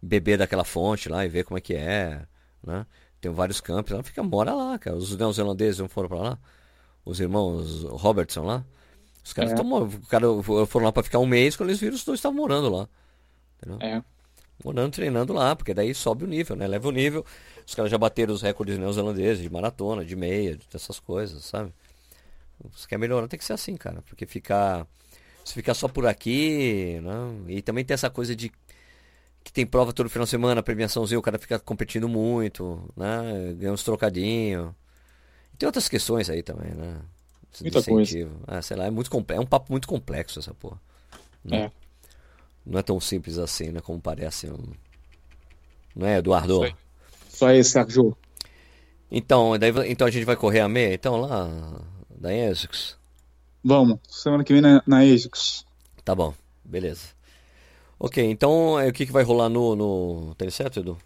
[0.00, 2.26] beber daquela fonte lá e ver como é que é,
[2.66, 2.86] né?
[3.20, 4.96] Tem vários campos, ela fica, mora lá, cara.
[4.96, 6.38] Os neozelandeses não foram para lá?
[7.04, 8.64] Os irmãos Robertson lá?
[9.24, 9.90] Os caras estão é.
[10.08, 10.26] cara,
[10.66, 12.88] foram lá para ficar um mês, quando eles viram, os dois estavam morando lá.
[13.58, 13.78] Entendeu?
[13.80, 14.02] É.
[14.64, 16.66] Morando, treinando lá, porque daí sobe o nível, né?
[16.66, 17.24] Leva o nível.
[17.66, 21.72] Os caras já bateram os recordes neozelandeses de maratona, de meia, dessas coisas, sabe?
[22.74, 24.02] Se quer melhorar, tem que ser assim, cara.
[24.02, 24.86] Porque ficar.
[25.44, 27.44] Se ficar só por aqui, não.
[27.48, 28.50] E também tem essa coisa de
[29.42, 33.52] que tem prova todo final de semana, premiaçãozinha, o cara fica competindo muito, né?
[33.56, 34.72] Ganha uns trocadinhos.
[35.58, 37.00] Tem outras questões aí também, né?
[37.60, 38.30] Muita coisa.
[38.46, 40.80] Ah, sei lá, é, muito, é um papo muito complexo essa porra.
[41.44, 41.64] Né?
[41.64, 41.70] É.
[42.64, 43.80] Não é tão simples assim, né?
[43.80, 44.48] Como parece.
[44.48, 44.72] Um...
[45.94, 46.60] Não é, Eduardo?
[47.28, 48.16] Só aí, Sérgio.
[49.10, 51.82] Então, daí, então a gente vai correr a meia, então, lá
[52.22, 52.96] da ASICS?
[53.62, 55.00] Vamos, semana que vem na, na.
[56.04, 56.32] Tá bom,
[56.64, 57.08] beleza.
[57.98, 60.96] Ok, então é, o que, que vai rolar no, no tênis certo, Edu?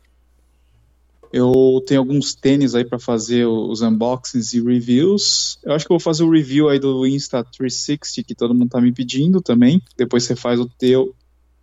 [1.32, 5.58] Eu tenho alguns tênis aí para fazer os unboxings e reviews.
[5.62, 8.70] Eu acho que eu vou fazer o review aí do Insta 360 que todo mundo
[8.70, 9.82] tá me pedindo também.
[9.96, 11.14] Depois você faz o teu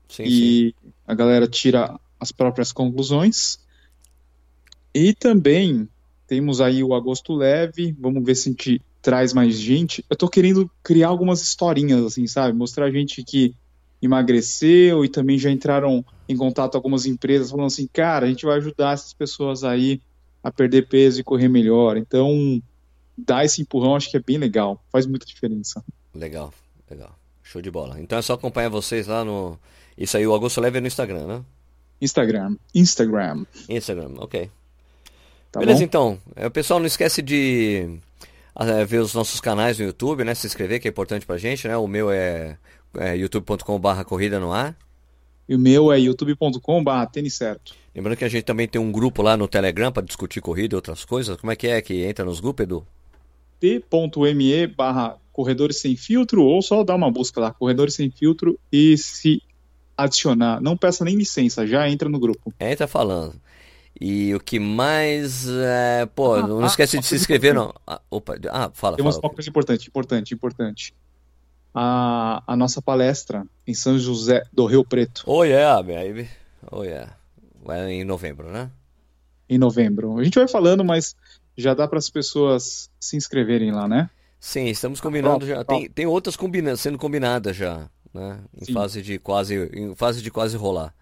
[0.09, 0.93] sim, e sim.
[1.07, 3.59] a galera tira as próprias conclusões.
[4.93, 5.87] E também
[6.27, 7.95] temos aí o Agosto Leve.
[7.99, 10.03] Vamos ver se a gente traz mais gente.
[10.09, 12.57] Eu tô querendo criar algumas historinhas, assim, sabe?
[12.57, 13.53] Mostrar gente que
[14.01, 18.57] emagreceu e também já entraram em contato algumas empresas falando assim, cara, a gente vai
[18.57, 20.01] ajudar essas pessoas aí
[20.41, 21.97] a perder peso e correr melhor.
[21.97, 22.61] Então,
[23.17, 25.83] dar esse empurrão acho que é bem legal, faz muita diferença.
[26.15, 26.53] Legal,
[26.89, 27.13] legal.
[27.43, 27.99] Show de bola.
[27.99, 29.59] Então é só acompanhar vocês lá no.
[29.97, 31.41] Isso aí, o Augusto Leve é no Instagram, né?
[32.01, 32.55] Instagram.
[32.73, 33.45] Instagram.
[33.69, 34.49] Instagram, ok.
[35.51, 35.85] Tá Beleza, bom?
[35.85, 36.19] então.
[36.45, 37.99] O pessoal não esquece de
[38.59, 40.33] eh, ver os nossos canais no YouTube, né?
[40.35, 41.77] Se inscrever, que é importante pra gente, né?
[41.77, 42.57] O meu é
[42.97, 44.75] é youtube.com.br corrida no ar.
[45.47, 47.73] E o meu é youtube.com.br tênis certo.
[47.93, 50.77] Lembrando que a gente também tem um grupo lá no Telegram para discutir corrida e
[50.77, 51.35] outras coisas.
[51.37, 52.87] Como é que é que entra nos grupos, Edu?
[53.59, 58.97] t.me barra corredores sem filtro ou só dá uma busca lá, corredores sem filtro e
[58.97, 59.41] se
[59.97, 60.61] adicionar.
[60.61, 62.53] Não peça nem licença, já entra no grupo.
[62.59, 63.35] Entra falando.
[63.99, 65.47] E o que mais.
[65.47, 67.73] É, pô, ah, não esquece ah, de se inscrever, não.
[67.85, 69.19] Ah, opa, ah, fala, Tem fala.
[69.23, 70.93] uma coisa importante, importante, importante
[71.73, 75.23] a, a nossa palestra em São José do Rio Preto.
[75.25, 76.29] Oh yeah, baby.
[76.71, 77.15] Oh yeah.
[77.63, 78.69] Vai em novembro, né?
[79.49, 80.17] Em novembro.
[80.19, 81.15] A gente vai falando, mas
[81.57, 84.09] já dá para as pessoas se inscreverem lá, né?
[84.39, 85.63] Sim, estamos combinando já.
[85.63, 88.39] Tem, tem outras combina sendo combinadas já, né?
[88.55, 88.73] Em Sim.
[88.73, 90.93] fase de quase, em fase de quase rolar.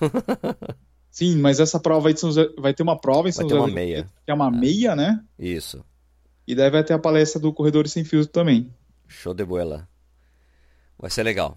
[1.14, 3.54] Sim, mas essa prova aí José, vai ter uma prova em São José.
[3.54, 4.08] Vai ter uma meia.
[4.24, 4.50] Que é uma é.
[4.50, 5.22] meia, né?
[5.38, 5.84] Isso.
[6.44, 8.68] E daí vai ter a palestra do Corredores Sem Filtro também.
[9.06, 9.88] Show de bola.
[10.98, 11.56] Vai ser legal.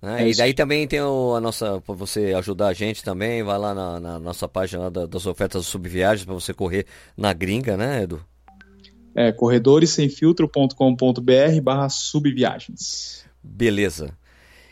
[0.00, 0.22] Né?
[0.22, 1.80] É e daí também tem o, a nossa.
[1.80, 5.66] para você ajudar a gente também, vai lá na, na nossa página da, das ofertas
[5.66, 8.24] subviagens para você correr na gringa, né, Edu?
[9.12, 13.24] É, corredoressemfiltro.com.br barra subviagens.
[13.42, 14.16] Beleza.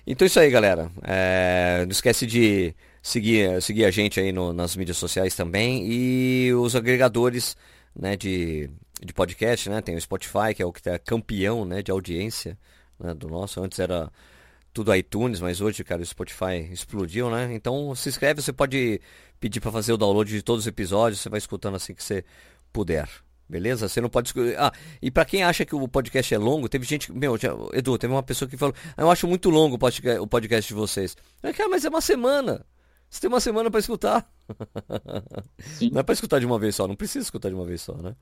[0.06, 0.92] Então é isso aí, galera.
[1.02, 2.72] É, não esquece de
[3.06, 7.56] seguir, seguir a gente aí no, nas mídias sociais também e os agregadores
[7.94, 8.68] né, de,
[9.00, 9.80] de podcast, né?
[9.80, 12.58] Tem o Spotify, que é o que é campeão, né, de audiência
[12.98, 13.62] né, do nosso.
[13.62, 14.10] Antes era
[14.74, 17.54] tudo iTunes, mas hoje, cara, o Spotify explodiu, né?
[17.54, 19.00] Então se inscreve, você pode
[19.38, 22.24] pedir para fazer o download de todos os episódios, você vai escutando assim que você
[22.72, 23.08] puder.
[23.48, 23.88] Beleza?
[23.88, 24.32] Você não pode.
[24.58, 27.12] Ah, e para quem acha que o podcast é longo, teve gente.
[27.12, 27.54] Meu, já...
[27.72, 29.78] Edu, teve uma pessoa que falou: ah, Eu acho muito longo
[30.20, 31.16] o podcast de vocês.
[31.40, 32.66] Eu, cara, mas é uma semana.
[33.08, 34.30] Você tem uma semana para escutar.
[35.58, 35.90] Sim.
[35.90, 37.94] Não é para escutar de uma vez só, não precisa escutar de uma vez só,
[37.94, 38.16] né?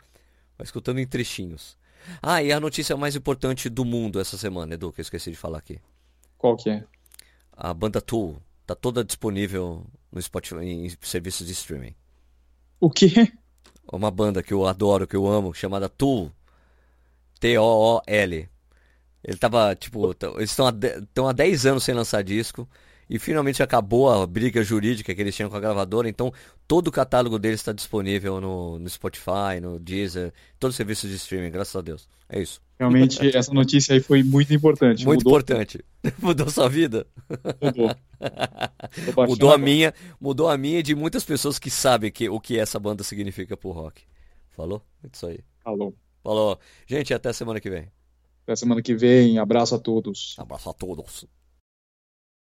[0.57, 1.76] Vai escutando em trechinhos.
[2.22, 5.37] Ah, e a notícia mais importante do mundo essa semana, Edu, que eu esqueci de
[5.37, 5.80] falar aqui.
[6.37, 6.85] Qual que é?
[7.53, 11.95] A banda Tool tá toda disponível no Spotify em serviços de streaming.
[12.80, 13.32] O quê?
[13.91, 16.30] Uma banda que eu adoro, que eu amo, chamada Tool.
[17.41, 18.49] T-O-O-L.
[19.22, 22.68] Ele tava, tipo, eles estão há, há 10 anos sem lançar disco.
[23.09, 26.32] E finalmente acabou a briga jurídica que eles tinham com a gravadora, então
[26.66, 31.16] todo o catálogo deles está disponível no, no, Spotify, no Deezer, todos os serviços de
[31.16, 32.09] streaming, graças a Deus.
[32.28, 32.62] É isso.
[32.78, 35.05] Realmente, essa notícia aí foi muito importante.
[35.05, 35.32] Muito mudou...
[35.32, 35.84] importante.
[36.20, 37.07] Mudou sua vida?
[37.62, 37.96] Mudou.
[39.28, 42.59] mudou a minha, mudou a minha e de muitas pessoas que sabem que, o que
[42.59, 44.02] essa banda significa pro rock.
[44.50, 44.82] Falou?
[45.02, 45.40] É isso aí.
[45.62, 45.94] Falou.
[46.22, 46.59] Falou.
[46.86, 47.90] Gente, até semana que vem.
[48.44, 49.38] Até semana que vem.
[49.38, 50.34] Abraço a todos.
[50.38, 51.26] Abraço a todos.